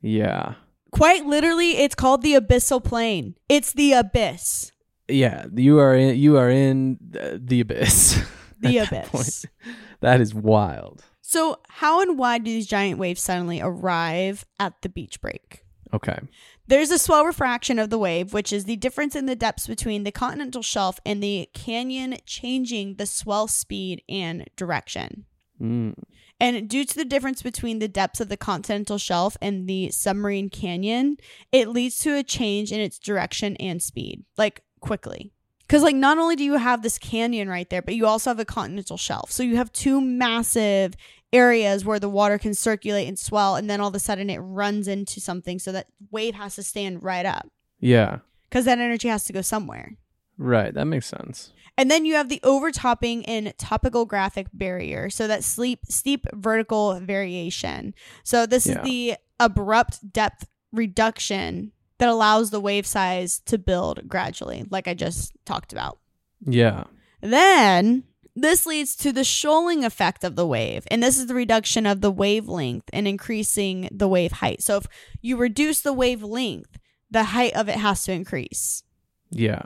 Yeah. 0.00 0.54
Quite 0.90 1.26
literally, 1.26 1.78
it's 1.78 1.94
called 1.94 2.22
the 2.22 2.34
abyssal 2.34 2.82
plain. 2.84 3.34
It's 3.48 3.72
the 3.72 3.94
abyss. 3.94 4.72
Yeah, 5.08 5.46
you 5.54 5.78
are 5.78 5.96
in 5.96 6.16
you 6.16 6.36
are 6.36 6.50
in 6.50 6.98
uh, 7.18 7.38
the 7.40 7.60
abyss. 7.60 8.20
The 8.62 8.78
that 8.78 8.88
abyss. 8.88 9.08
point. 9.10 9.76
That 10.00 10.20
is 10.20 10.34
wild. 10.34 11.04
So, 11.20 11.60
how 11.68 12.00
and 12.00 12.18
why 12.18 12.38
do 12.38 12.44
these 12.50 12.66
giant 12.66 12.98
waves 12.98 13.22
suddenly 13.22 13.60
arrive 13.60 14.44
at 14.58 14.82
the 14.82 14.88
beach 14.88 15.20
break? 15.20 15.64
Okay. 15.94 16.18
There's 16.66 16.90
a 16.90 16.98
swell 16.98 17.24
refraction 17.24 17.78
of 17.78 17.90
the 17.90 17.98
wave, 17.98 18.32
which 18.32 18.52
is 18.52 18.64
the 18.64 18.76
difference 18.76 19.14
in 19.14 19.26
the 19.26 19.36
depths 19.36 19.66
between 19.66 20.04
the 20.04 20.10
continental 20.10 20.62
shelf 20.62 20.98
and 21.04 21.22
the 21.22 21.48
canyon 21.54 22.16
changing 22.26 22.94
the 22.94 23.06
swell 23.06 23.46
speed 23.46 24.02
and 24.08 24.48
direction. 24.56 25.26
Mm. 25.60 25.94
And 26.40 26.68
due 26.68 26.84
to 26.84 26.94
the 26.96 27.04
difference 27.04 27.42
between 27.42 27.78
the 27.78 27.88
depths 27.88 28.20
of 28.20 28.28
the 28.28 28.36
continental 28.36 28.98
shelf 28.98 29.36
and 29.40 29.68
the 29.68 29.90
submarine 29.90 30.48
canyon, 30.48 31.18
it 31.52 31.68
leads 31.68 31.98
to 32.00 32.16
a 32.16 32.24
change 32.24 32.72
in 32.72 32.80
its 32.80 32.98
direction 32.98 33.54
and 33.56 33.80
speed, 33.80 34.24
like 34.36 34.62
quickly. 34.80 35.32
Because, 35.66 35.82
like, 35.82 35.96
not 35.96 36.18
only 36.18 36.36
do 36.36 36.44
you 36.44 36.54
have 36.58 36.82
this 36.82 36.98
canyon 36.98 37.48
right 37.48 37.68
there, 37.70 37.82
but 37.82 37.94
you 37.94 38.06
also 38.06 38.30
have 38.30 38.38
a 38.38 38.44
continental 38.44 38.96
shelf. 38.96 39.30
So 39.32 39.42
you 39.42 39.56
have 39.56 39.72
two 39.72 40.00
massive 40.00 40.94
areas 41.32 41.84
where 41.84 41.98
the 41.98 42.10
water 42.10 42.36
can 42.38 42.52
circulate 42.52 43.08
and 43.08 43.18
swell, 43.18 43.56
and 43.56 43.70
then 43.70 43.80
all 43.80 43.88
of 43.88 43.94
a 43.94 43.98
sudden 43.98 44.28
it 44.28 44.38
runs 44.38 44.86
into 44.86 45.18
something. 45.20 45.58
So 45.58 45.72
that 45.72 45.86
wave 46.10 46.34
has 46.34 46.56
to 46.56 46.62
stand 46.62 47.02
right 47.02 47.24
up 47.24 47.48
Yeah. 47.80 48.18
because 48.50 48.66
that 48.66 48.78
energy 48.78 49.08
has 49.08 49.24
to 49.24 49.32
go 49.32 49.40
somewhere. 49.40 49.96
Right. 50.36 50.74
That 50.74 50.84
makes 50.86 51.06
sense. 51.06 51.52
And 51.78 51.90
then 51.90 52.04
you 52.04 52.14
have 52.16 52.28
the 52.28 52.40
overtopping 52.44 53.24
and 53.24 53.54
topographic 53.56 54.48
barrier. 54.52 55.08
So 55.08 55.26
that 55.26 55.42
steep, 55.42 55.80
steep 55.88 56.26
vertical 56.34 57.00
variation. 57.00 57.94
So 58.24 58.44
this 58.44 58.66
Yeah. 58.66 58.80
is 58.82 58.84
the 58.84 59.14
abrupt 59.40 60.12
depth 60.12 60.46
reduction 60.70 61.72
that 62.02 62.08
allows 62.08 62.50
the 62.50 62.58
wave 62.58 62.84
size 62.84 63.40
to 63.46 63.56
build 63.56 64.08
gradually, 64.08 64.66
like 64.70 64.88
I 64.88 64.94
just 64.94 65.32
talked 65.44 65.72
about. 65.72 66.00
Yeah. 66.44 66.82
Then 67.20 68.02
this 68.34 68.66
leads 68.66 68.96
to 68.96 69.12
the 69.12 69.22
shoaling 69.22 69.84
effect 69.84 70.24
of 70.24 70.34
the 70.34 70.44
wave. 70.44 70.82
And 70.90 71.00
this 71.00 71.16
is 71.16 71.28
the 71.28 71.34
reduction 71.34 71.86
of 71.86 72.00
the 72.00 72.10
wavelength 72.10 72.90
and 72.92 73.06
increasing 73.06 73.88
the 73.92 74.08
wave 74.08 74.32
height. 74.32 74.64
So 74.64 74.78
if 74.78 74.88
you 75.20 75.36
reduce 75.36 75.80
the 75.80 75.92
wavelength, 75.92 76.76
the 77.08 77.22
height 77.22 77.54
of 77.54 77.68
it 77.68 77.76
has 77.76 78.02
to 78.06 78.12
increase. 78.12 78.82
Yeah. 79.30 79.62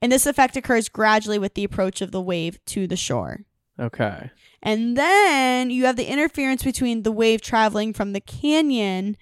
And 0.00 0.12
this 0.12 0.24
effect 0.24 0.56
occurs 0.56 0.88
gradually 0.88 1.40
with 1.40 1.54
the 1.54 1.64
approach 1.64 2.00
of 2.00 2.12
the 2.12 2.22
wave 2.22 2.64
to 2.66 2.86
the 2.86 2.94
shore. 2.94 3.40
Okay. 3.76 4.30
And 4.62 4.96
then 4.96 5.70
you 5.70 5.86
have 5.86 5.96
the 5.96 6.06
interference 6.06 6.62
between 6.62 7.02
the 7.02 7.10
wave 7.10 7.40
traveling 7.40 7.92
from 7.92 8.12
the 8.12 8.20
canyon 8.20 9.16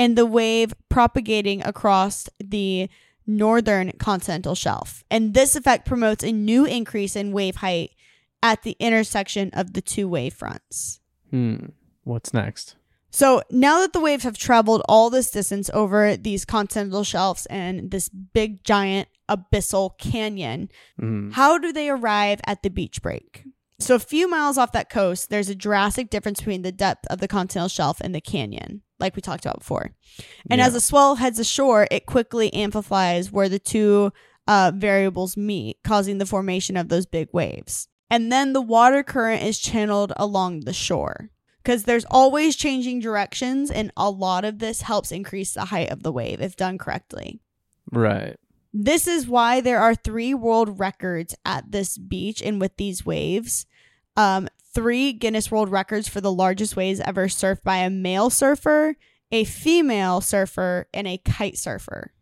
and 0.00 0.16
the 0.16 0.26
wave 0.26 0.72
propagating 0.88 1.62
across 1.66 2.28
the 2.42 2.88
northern 3.26 3.92
continental 3.98 4.54
shelf. 4.54 5.04
And 5.10 5.34
this 5.34 5.54
effect 5.54 5.86
promotes 5.86 6.24
a 6.24 6.32
new 6.32 6.64
increase 6.64 7.14
in 7.14 7.32
wave 7.32 7.56
height 7.56 7.90
at 8.42 8.62
the 8.62 8.76
intersection 8.80 9.50
of 9.52 9.74
the 9.74 9.82
two 9.82 10.08
wave 10.08 10.34
fronts. 10.34 11.00
Hmm. 11.30 11.66
What's 12.04 12.32
next? 12.32 12.76
So 13.10 13.42
now 13.50 13.80
that 13.80 13.92
the 13.92 14.00
waves 14.00 14.24
have 14.24 14.38
traveled 14.38 14.82
all 14.88 15.10
this 15.10 15.30
distance 15.30 15.68
over 15.74 16.16
these 16.16 16.44
continental 16.44 17.04
shelves 17.04 17.44
and 17.46 17.90
this 17.90 18.08
big 18.08 18.64
giant 18.64 19.08
abyssal 19.28 19.98
canyon, 19.98 20.70
Mm. 21.00 21.32
how 21.32 21.58
do 21.58 21.72
they 21.72 21.88
arrive 21.90 22.40
at 22.46 22.62
the 22.62 22.70
beach 22.70 23.02
break? 23.02 23.44
So, 23.80 23.94
a 23.94 23.98
few 23.98 24.28
miles 24.28 24.58
off 24.58 24.72
that 24.72 24.90
coast, 24.90 25.30
there's 25.30 25.48
a 25.48 25.54
drastic 25.54 26.10
difference 26.10 26.38
between 26.40 26.62
the 26.62 26.70
depth 26.72 27.06
of 27.08 27.18
the 27.18 27.26
continental 27.28 27.68
shelf 27.68 28.00
and 28.00 28.14
the 28.14 28.20
canyon, 28.20 28.82
like 28.98 29.16
we 29.16 29.22
talked 29.22 29.44
about 29.44 29.60
before. 29.60 29.92
And 30.50 30.58
Yeah. 30.58 30.66
as 30.66 30.74
the 30.74 30.80
swell 30.80 31.16
heads 31.16 31.38
ashore, 31.38 31.88
it 31.90 32.04
quickly 32.06 32.52
amplifies 32.52 33.32
where 33.32 33.48
the 33.48 33.58
two 33.58 34.12
uh, 34.46 34.72
variables 34.74 35.36
meet, 35.36 35.78
causing 35.82 36.18
the 36.18 36.26
formation 36.26 36.76
of 36.76 36.88
those 36.88 37.06
big 37.06 37.28
waves. 37.32 37.88
And 38.10 38.30
then 38.30 38.52
the 38.52 38.60
water 38.60 39.02
current 39.02 39.42
is 39.42 39.58
channeled 39.58 40.12
along 40.16 40.60
the 40.60 40.72
shore 40.72 41.30
because 41.62 41.84
there's 41.84 42.06
always 42.10 42.56
changing 42.56 43.00
directions, 43.00 43.70
and 43.70 43.92
a 43.96 44.10
lot 44.10 44.44
of 44.44 44.58
this 44.58 44.82
helps 44.82 45.12
increase 45.12 45.54
the 45.54 45.66
height 45.66 45.90
of 45.90 46.02
the 46.02 46.12
wave 46.12 46.40
if 46.40 46.56
done 46.56 46.78
correctly. 46.78 47.40
Right. 47.92 48.36
This 48.72 49.06
is 49.06 49.26
why 49.28 49.60
there 49.60 49.80
are 49.80 49.94
three 49.94 50.32
world 50.34 50.78
records 50.78 51.34
at 51.44 51.70
this 51.72 51.98
beach 51.98 52.40
and 52.42 52.60
with 52.60 52.76
these 52.76 53.04
waves. 53.06 53.66
Um, 54.20 54.48
three 54.74 55.14
Guinness 55.14 55.50
World 55.50 55.70
Records 55.70 56.06
for 56.06 56.20
the 56.20 56.30
largest 56.30 56.76
waves 56.76 57.00
ever 57.00 57.26
surfed 57.26 57.62
by 57.62 57.78
a 57.78 57.88
male 57.88 58.28
surfer, 58.28 58.96
a 59.32 59.44
female 59.44 60.20
surfer, 60.20 60.88
and 60.92 61.08
a 61.08 61.16
kite 61.16 61.56
surfer. 61.56 62.12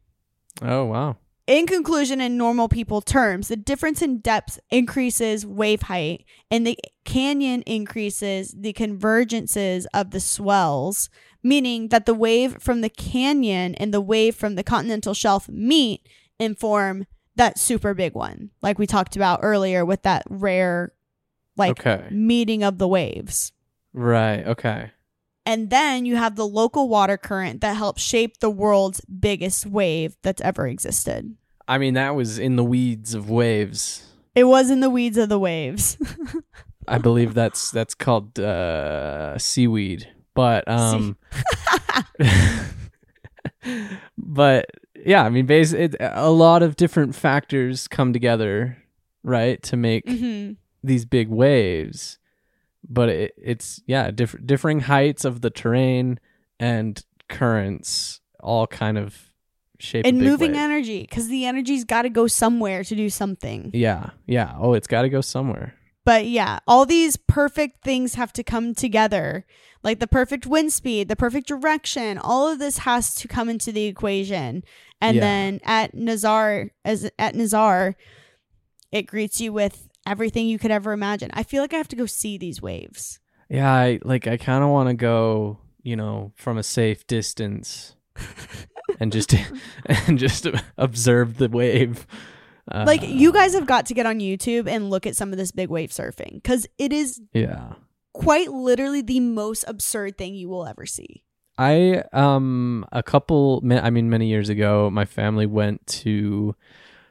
Oh 0.62 0.84
wow. 0.84 1.16
In 1.48 1.66
conclusion, 1.66 2.20
in 2.20 2.36
normal 2.36 2.68
people 2.68 3.00
terms, 3.00 3.48
the 3.48 3.56
difference 3.56 4.00
in 4.00 4.18
depth 4.18 4.60
increases 4.70 5.44
wave 5.44 5.82
height, 5.82 6.24
and 6.52 6.64
the 6.64 6.78
canyon 7.04 7.62
increases 7.62 8.54
the 8.56 8.74
convergences 8.74 9.86
of 9.92 10.12
the 10.12 10.20
swells, 10.20 11.10
meaning 11.42 11.88
that 11.88 12.06
the 12.06 12.14
wave 12.14 12.62
from 12.62 12.80
the 12.80 12.90
canyon 12.90 13.74
and 13.74 13.92
the 13.92 14.00
wave 14.00 14.36
from 14.36 14.54
the 14.54 14.62
continental 14.62 15.14
shelf 15.14 15.48
meet 15.48 16.06
and 16.38 16.60
form 16.60 17.06
that 17.34 17.58
super 17.58 17.94
big 17.94 18.14
one, 18.14 18.50
like 18.62 18.78
we 18.78 18.86
talked 18.86 19.16
about 19.16 19.40
earlier 19.42 19.84
with 19.84 20.02
that 20.02 20.22
rare, 20.28 20.92
like, 21.58 21.78
okay. 21.84 22.08
meeting 22.10 22.62
of 22.62 22.78
the 22.78 22.88
waves. 22.88 23.52
Right. 23.92 24.46
Okay. 24.46 24.92
And 25.44 25.70
then 25.70 26.04
you 26.04 26.16
have 26.16 26.36
the 26.36 26.46
local 26.46 26.88
water 26.88 27.16
current 27.16 27.62
that 27.62 27.76
helps 27.76 28.02
shape 28.02 28.40
the 28.40 28.50
world's 28.50 29.00
biggest 29.06 29.64
wave 29.64 30.16
that's 30.22 30.42
ever 30.42 30.66
existed. 30.66 31.36
I 31.66 31.78
mean, 31.78 31.94
that 31.94 32.14
was 32.14 32.38
in 32.38 32.56
the 32.56 32.64
weeds 32.64 33.14
of 33.14 33.30
waves. 33.30 34.04
It 34.34 34.44
was 34.44 34.70
in 34.70 34.80
the 34.80 34.90
weeds 34.90 35.16
of 35.16 35.30
the 35.30 35.38
waves. 35.38 35.96
I 36.86 36.98
believe 36.98 37.34
that's 37.34 37.70
that's 37.70 37.94
called 37.94 38.38
uh, 38.38 39.38
seaweed. 39.38 40.08
But 40.34 40.68
um, 40.68 41.16
but 44.18 44.66
yeah, 45.04 45.24
I 45.24 45.30
mean, 45.30 45.46
bas- 45.46 45.72
it, 45.72 45.96
a 45.98 46.30
lot 46.30 46.62
of 46.62 46.76
different 46.76 47.14
factors 47.14 47.88
come 47.88 48.12
together, 48.12 48.78
right, 49.22 49.62
to 49.64 49.76
make 49.76 50.08
hmm 50.08 50.52
these 50.82 51.04
big 51.04 51.28
waves. 51.28 52.18
But 52.88 53.08
it, 53.08 53.34
it's 53.36 53.80
yeah, 53.86 54.10
diff- 54.10 54.36
differing 54.44 54.80
heights 54.80 55.24
of 55.24 55.40
the 55.40 55.50
terrain 55.50 56.20
and 56.60 57.02
currents 57.28 58.20
all 58.40 58.66
kind 58.66 58.96
of 58.96 59.30
shape 59.78 60.06
And 60.06 60.20
moving 60.20 60.52
wave. 60.52 60.60
energy, 60.60 61.00
because 61.02 61.28
the 61.28 61.44
energy's 61.44 61.84
got 61.84 62.02
to 62.02 62.08
go 62.08 62.26
somewhere 62.26 62.84
to 62.84 62.94
do 62.94 63.10
something. 63.10 63.70
Yeah, 63.74 64.10
yeah. 64.26 64.54
Oh, 64.58 64.74
it's 64.74 64.86
got 64.86 65.02
to 65.02 65.08
go 65.08 65.20
somewhere. 65.20 65.74
But 66.04 66.26
yeah, 66.26 66.60
all 66.66 66.86
these 66.86 67.16
perfect 67.16 67.82
things 67.84 68.14
have 68.14 68.32
to 68.34 68.42
come 68.42 68.74
together. 68.74 69.44
Like 69.82 69.98
the 70.00 70.06
perfect 70.06 70.46
wind 70.46 70.72
speed, 70.72 71.08
the 71.08 71.16
perfect 71.16 71.46
direction, 71.46 72.16
all 72.18 72.48
of 72.48 72.58
this 72.58 72.78
has 72.78 73.14
to 73.16 73.28
come 73.28 73.48
into 73.48 73.70
the 73.72 73.84
equation. 73.86 74.64
And 75.00 75.16
Yeah. 75.16 75.20
then 75.20 75.60
at 75.64 75.94
Nazaré 75.94 76.70
as 76.84 77.10
at 77.18 77.34
Nazaré, 77.34 77.94
it 78.90 79.02
greets 79.02 79.40
you 79.40 79.52
with 79.52 79.87
everything 80.08 80.46
you 80.48 80.58
could 80.58 80.70
ever 80.70 80.92
imagine. 80.92 81.30
I 81.34 81.42
feel 81.42 81.62
like 81.62 81.74
I 81.74 81.76
have 81.76 81.88
to 81.88 81.96
go 81.96 82.06
see 82.06 82.38
these 82.38 82.62
waves. 82.62 83.20
Yeah, 83.48 83.72
I 83.72 83.98
like 84.04 84.26
I 84.26 84.36
kind 84.36 84.62
of 84.64 84.70
want 84.70 84.88
to 84.88 84.94
go, 84.94 85.58
you 85.82 85.96
know, 85.96 86.32
from 86.36 86.58
a 86.58 86.62
safe 86.62 87.06
distance 87.06 87.94
and 89.00 89.12
just 89.12 89.34
and 89.86 90.18
just 90.18 90.46
observe 90.76 91.36
the 91.38 91.48
wave. 91.48 92.06
Uh, 92.70 92.84
like 92.86 93.02
you 93.02 93.32
guys 93.32 93.54
have 93.54 93.66
got 93.66 93.86
to 93.86 93.94
get 93.94 94.04
on 94.04 94.18
YouTube 94.18 94.68
and 94.68 94.90
look 94.90 95.06
at 95.06 95.16
some 95.16 95.32
of 95.32 95.38
this 95.38 95.50
big 95.52 95.70
wave 95.70 95.90
surfing 95.90 96.42
cuz 96.44 96.66
it 96.76 96.92
is 96.92 97.18
Yeah. 97.32 97.72
quite 98.12 98.52
literally 98.52 99.00
the 99.00 99.20
most 99.20 99.64
absurd 99.66 100.18
thing 100.18 100.34
you 100.34 100.50
will 100.50 100.66
ever 100.66 100.84
see. 100.84 101.22
I 101.56 102.02
um 102.12 102.84
a 102.92 103.02
couple 103.02 103.62
I 103.70 103.88
mean 103.88 104.10
many 104.10 104.26
years 104.28 104.50
ago 104.50 104.90
my 104.90 105.06
family 105.06 105.46
went 105.46 105.86
to 106.04 106.54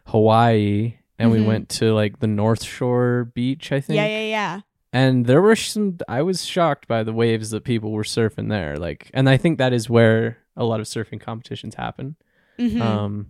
Hawaii 0.05 0.96
and 1.19 1.29
Mhm. 1.29 1.33
we 1.33 1.41
went 1.41 1.69
to 1.69 1.93
like 1.93 2.19
the 2.19 2.27
North 2.27 2.63
Shore 2.63 3.31
beach, 3.33 3.71
I 3.71 3.79
think. 3.81 3.97
Yeah, 3.97 4.07
yeah, 4.07 4.21
yeah. 4.29 4.59
And 4.93 5.25
there 5.25 5.41
were 5.41 5.55
some 5.55 5.97
I 6.07 6.21
was 6.21 6.45
shocked 6.45 6.87
by 6.87 7.03
the 7.03 7.13
waves 7.13 7.49
that 7.51 7.63
people 7.63 7.91
were 7.91 8.03
surfing 8.03 8.49
there 8.49 8.77
like 8.77 9.11
and 9.13 9.29
I 9.29 9.37
think 9.37 9.57
that 9.57 9.73
is 9.73 9.89
where 9.89 10.37
a 10.55 10.63
lot 10.63 10.79
of 10.79 10.85
surfing 10.87 11.19
competitions 11.21 11.75
happen. 11.75 12.15
Mhm. 12.59 12.81
Um, 12.81 13.27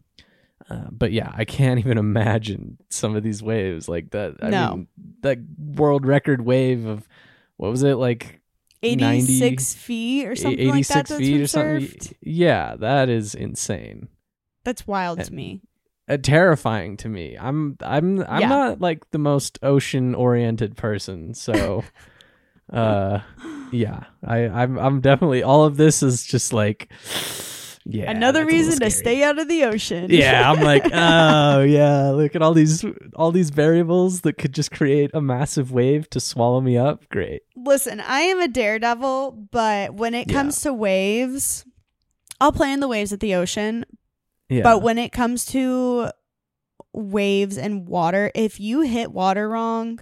Uh, 0.70 0.90
but 0.92 1.14
yeah, 1.14 1.32
I 1.34 1.46
can't 1.46 1.80
even 1.86 1.98
imagine 1.98 2.78
some 2.90 3.16
of 3.16 3.24
these 3.24 3.42
waves 3.42 3.88
like 3.88 4.10
that. 4.12 4.36
I 4.42 4.50
No. 4.50 4.70
mean, 4.76 4.88
that 5.22 5.38
world 5.58 6.06
record 6.06 6.42
wave 6.42 6.86
of 6.86 7.08
what 7.56 7.70
was 7.72 7.84
it 7.84 7.96
like 7.96 8.42
86 8.84 9.74
feet 9.76 10.26
or 10.28 10.36
something 10.36 10.68
like 10.68 10.88
that. 10.88 11.10
86 11.10 11.12
feet 11.18 11.42
or 11.42 11.48
something? 11.48 11.88
surfed. 11.88 12.14
Yeah, 12.22 12.76
that 12.76 13.08
is 13.08 13.34
insane. 13.34 14.10
That's 14.66 14.86
wild 14.86 15.24
to 15.24 15.34
me. 15.34 15.62
Uh, 16.10 16.18
terrifying 16.18 16.96
to 16.98 17.10
me. 17.10 17.36
I'm 17.40 17.78
I'm 17.82 18.22
I'm 18.24 18.42
Yeah. 18.42 18.48
not 18.50 18.80
like 18.82 19.10
the 19.12 19.18
most 19.18 19.60
ocean 19.62 20.16
oriented 20.16 20.78
person, 20.78 21.34
so 21.34 21.84
uh 22.72 23.20
yeah. 23.72 24.06
I 24.26 24.48
I'm 24.48 24.78
I'm 24.80 25.02
definitely 25.02 25.44
all 25.44 25.66
of 25.66 25.78
this 25.78 26.02
is 26.04 26.24
just 26.24 26.54
like 26.54 26.90
yeah. 27.90 28.12
Another 28.12 28.40
that's 28.42 28.52
a 28.52 28.56
little 28.56 28.68
reason 28.70 28.80
to 28.82 28.92
stay 28.92 29.24
out 29.24 29.40
of 29.40 29.48
the 29.48 29.64
ocean. 29.64 30.08
Yeah, 30.10 30.52
I'm 30.52 30.62
like, 30.62 30.84
oh 30.94 31.62
yeah, 31.62 32.10
look 32.10 32.36
at 32.36 32.42
all 32.42 32.54
these 32.54 32.84
all 33.16 33.32
these 33.32 33.50
variables 33.50 34.22
that 34.22 34.34
could 34.38 34.54
just 34.54 34.72
create 34.72 35.12
a 35.14 35.22
massive 35.22 35.72
wave 35.72 36.10
to 36.12 36.20
swallow 36.20 36.60
me 36.62 36.78
up. 36.78 37.08
Great. 37.10 37.44
Listen, 37.56 38.02
I 38.02 38.22
am 38.22 38.42
a 38.42 38.48
daredevil, 38.50 39.48
but 39.52 39.94
when 39.94 40.14
it 40.14 40.28
Yeah. 40.30 40.34
comes 40.34 40.62
to 40.62 40.74
waves, 40.74 41.66
I'll 42.42 42.52
play 42.52 42.72
in 42.74 42.82
the 42.82 42.88
waves 42.90 43.14
at 43.14 43.20
the 43.22 43.36
ocean. 43.36 43.86
Yeah. 44.50 44.64
But 44.64 44.82
when 44.82 44.98
it 44.98 45.12
comes 45.12 45.46
to 45.48 46.12
waves 46.94 47.58
and 47.58 47.88
water, 47.88 48.32
if 48.34 48.60
you 48.60 48.82
hit 48.82 49.12
water 49.12 49.50
wrong, 49.50 50.00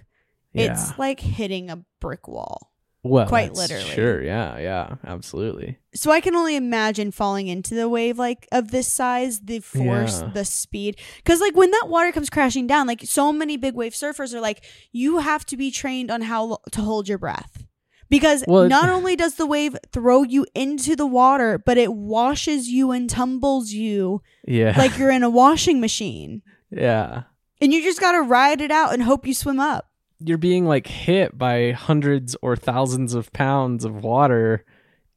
yeah. 0.54 0.72
it's 0.72 0.98
like 0.98 1.20
hitting 1.20 1.70
a 1.70 1.84
brick 2.00 2.28
wall. 2.28 2.72
well, 3.04 3.28
quite 3.28 3.54
literally. 3.54 3.84
Sure, 3.84 4.22
yeah, 4.24 4.58
yeah, 4.58 4.96
absolutely. 5.06 5.78
So 5.94 6.12
I 6.12 6.22
can 6.22 6.36
only 6.36 6.56
imagine 6.56 7.12
falling 7.12 7.48
into 7.48 7.76
the 7.76 7.88
wave 7.88 8.18
like 8.18 8.48
of 8.52 8.72
this 8.72 8.88
size, 8.88 9.42
the 9.42 9.60
force, 9.60 10.22
Yeah. 10.22 10.32
the 10.34 10.46
speed. 10.46 10.98
Cuz 11.24 11.40
like 11.40 11.56
when 11.56 11.72
that 11.72 11.86
water 11.88 12.12
comes 12.12 12.30
crashing 12.30 12.66
down, 12.68 12.88
like 12.88 13.02
so 13.04 13.32
many 13.32 13.58
big 13.58 13.76
wave 13.76 13.94
surfers 13.94 14.34
are 14.34 14.42
like 14.42 14.64
you 14.92 15.20
have 15.20 15.46
to 15.48 15.58
be 15.58 15.70
trained 15.72 16.10
on 16.10 16.22
how 16.22 16.58
to 16.72 16.82
hold 16.82 17.08
your 17.08 17.18
breath. 17.20 17.64
Because 18.10 18.44
Well, 18.48 18.68
not 18.70 18.90
only 18.90 19.16
does 19.16 19.36
the 19.36 19.46
wave 19.48 19.76
throw 19.92 20.24
you 20.24 20.46
into 20.54 20.96
the 20.96 21.08
water, 21.08 21.58
but 21.58 21.78
it 21.78 21.94
washes 21.94 22.68
you 22.70 22.92
and 22.92 23.10
tumbles 23.10 23.72
you 23.72 24.22
Yeah. 24.48 24.74
like 24.78 24.98
you're 24.98 25.12
in 25.12 25.24
a 25.24 25.30
washing 25.30 25.80
machine. 25.82 26.42
yeah. 26.70 27.24
And 27.62 27.74
you 27.74 27.82
just 27.82 28.00
got 28.00 28.12
to 28.12 28.22
ride 28.22 28.62
it 28.62 28.70
out 28.72 28.94
and 28.94 29.02
hope 29.02 29.26
you 29.26 29.34
swim 29.34 29.60
up. 29.60 29.90
You're 30.20 30.38
being 30.38 30.66
like 30.66 30.88
hit 30.88 31.38
by 31.38 31.72
hundreds 31.72 32.36
or 32.42 32.56
thousands 32.56 33.14
of 33.16 33.34
pounds 33.34 33.84
of 33.86 34.04
water 34.04 34.66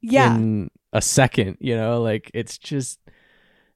Yeah. 0.01 0.35
in 0.35 0.69
a 0.91 1.01
second, 1.01 1.57
you 1.59 1.75
know? 1.75 2.01
Like 2.01 2.31
it's 2.33 2.57
just 2.57 2.99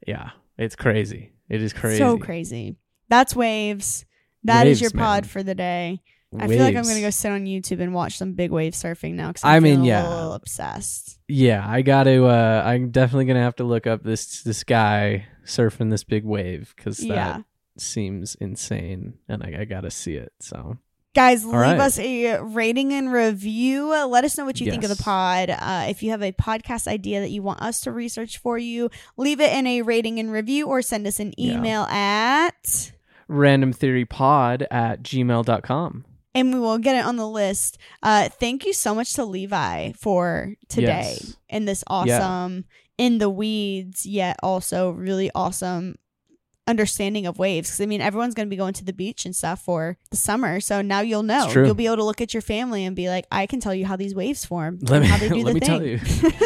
yeah, 0.08 0.32
it's 0.58 0.76
crazy. 0.76 1.34
It 1.50 1.62
is 1.62 1.72
crazy. 1.72 2.00
So 2.00 2.18
crazy. 2.18 2.78
That's 3.10 3.36
waves. 3.36 4.06
That 4.46 4.66
is 4.68 4.82
Waves, 4.82 4.82
your 4.82 4.92
pod 5.02 5.24
man. 5.24 5.30
for 5.30 5.44
the 5.44 5.56
day. 5.56 6.02
I 6.40 6.48
feel 6.48 6.60
like 6.60 6.76
I'm 6.76 6.84
gonna 6.84 7.02
go 7.02 7.10
sit 7.10 7.32
on 7.32 7.46
YouTube 7.46 7.80
and 7.82 7.94
watch 7.94 8.18
some 8.18 8.34
big 8.34 8.52
wave 8.52 8.74
surfing 8.74 9.14
now 9.14 9.28
because 9.30 9.44
I 9.44 9.56
I'm 9.58 9.64
mean, 9.64 9.74
feeling 9.76 9.86
yeah. 9.88 10.08
a 10.08 10.10
little 10.16 10.34
obsessed. 10.34 11.20
Yeah, 11.28 11.64
I 11.68 11.82
got 11.82 12.04
to. 12.04 12.26
Uh, 12.26 12.64
I'm 12.66 12.92
definitely 12.92 13.26
gonna 13.26 13.42
have 13.42 13.56
to 13.58 13.64
look 13.64 13.88
up 13.88 14.04
this 14.04 14.42
this 14.44 14.64
guy 14.64 15.26
surfing 15.46 15.90
this 15.90 16.04
big 16.04 16.24
wave 16.26 16.74
because 16.76 16.98
that 17.00 17.08
Yeah. 17.08 17.38
seems 17.78 18.36
insane, 18.36 19.16
and 19.28 19.44
I, 19.44 19.62
I 19.62 19.66
got 19.66 19.82
to 19.82 19.92
see 19.92 20.16
it. 20.16 20.32
So 20.40 20.78
Guys, 21.16 21.46
leave 21.46 21.54
right. 21.54 21.80
us 21.80 22.00
a 22.00 22.40
rating 22.42 22.92
and 22.92 23.12
review. 23.14 23.90
Let 24.08 24.24
us 24.24 24.36
know 24.36 24.46
what 24.46 24.60
you 24.60 24.72
think 24.72 24.84
of 24.84 24.90
the 24.90 24.96
pod. 25.04 25.52
Uh, 25.52 25.86
if 25.88 26.02
you 26.02 26.10
have 26.10 26.24
a 26.24 26.32
podcast 26.32 26.88
idea 26.88 27.20
that 27.20 27.30
you 27.30 27.44
want 27.44 27.62
us 27.62 27.82
to 27.82 27.92
research 27.92 28.40
for 28.40 28.58
you, 28.58 28.90
leave 29.16 29.40
it 29.40 29.54
in 29.56 29.68
a 29.68 29.84
rating 29.84 30.18
and 30.20 30.32
review 30.32 30.66
or 30.66 30.82
send 30.82 31.06
us 31.06 31.20
an 31.20 31.32
Yeah. 31.38 31.54
email 31.58 31.84
at, 31.84 32.92
randomtheorypod 33.30 34.66
at 34.72 35.04
gmail.com. 35.04 36.06
and 36.36 36.54
we 36.54 36.60
will 36.60 36.78
get 36.78 36.96
it 36.96 37.06
on 37.06 37.16
the 37.18 37.28
list. 37.28 37.78
Uh, 38.02 38.30
thank 38.30 38.66
you 38.66 38.74
so 38.74 38.94
much 38.96 39.14
to 39.14 39.26
Levi 39.26 39.92
for 39.94 40.56
today 40.70 41.18
Yes. 41.20 41.36
in 41.50 41.66
this 41.66 41.84
Yeah. 41.90 41.94
awesome, 41.96 42.66
in 42.98 43.18
the 43.18 43.30
weeds, 43.30 44.06
yet 44.06 44.38
also 44.44 44.92
really 44.92 45.30
awesome 45.36 45.96
understanding 46.66 47.26
of 47.26 47.38
waves 47.38 47.70
because 47.70 47.82
i 47.82 47.86
mean 47.86 48.00
everyone's 48.00 48.34
going 48.34 48.46
to 48.48 48.50
be 48.50 48.56
going 48.56 48.72
to 48.74 48.86
the 48.86 48.94
beach 48.94 49.26
and 49.26 49.36
stuff 49.36 49.62
for 49.62 49.98
the 50.12 50.16
summer 50.16 50.62
so 50.62 50.82
now 50.82 51.02
you'll 51.02 51.22
know 51.22 51.50
you'll 51.52 51.74
be 51.76 51.86
able 51.88 51.98
to 51.98 52.04
look 52.06 52.22
at 52.22 52.34
your 52.34 52.40
family 52.42 52.86
and 52.86 52.96
be 52.96 53.10
like 53.10 53.26
i 53.32 53.46
can 53.46 53.60
tell 53.60 53.74
you 53.76 53.86
how 53.86 53.98
these 53.98 54.16
waves 54.16 54.46
form 54.46 54.80
Let 54.82 55.02
me 55.02 55.08
how 55.10 55.18
they 55.18 55.28
do 55.38 55.44
let 55.44 55.48
the 55.48 55.54
me 55.56 55.60
thing 55.60 55.68
tell 55.68 55.84
you. 55.84 56.00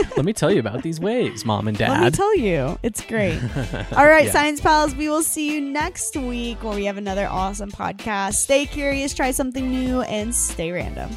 let 0.17 0.25
me 0.25 0.33
tell 0.33 0.51
you 0.51 0.59
about 0.59 0.81
these 0.81 0.99
waves, 0.99 1.45
mom 1.45 1.67
and 1.67 1.77
dad. 1.77 1.89
let 1.91 2.01
me 2.01 2.09
tell 2.09 2.35
you 2.35 2.79
it's 2.81 3.01
great 3.05 3.39
all 3.95 4.07
right 4.07 4.25
Yeah. 4.25 4.31
science 4.31 4.59
pals 4.59 4.95
we 4.95 5.07
will 5.07 5.21
see 5.23 5.53
you 5.53 5.61
next 5.61 6.15
week 6.17 6.63
where 6.63 6.73
we 6.73 6.85
have 6.85 6.97
another 6.97 7.27
awesome 7.27 7.69
podcast 7.71 8.33
stay 8.35 8.65
curious 8.65 9.13
try 9.13 9.29
something 9.29 9.69
new 9.69 10.01
and 10.01 10.33
stay 10.33 10.71
random 10.71 11.09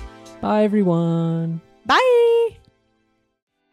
Bye 0.43 0.65
everyone. 0.65 1.61
bye 1.87 2.57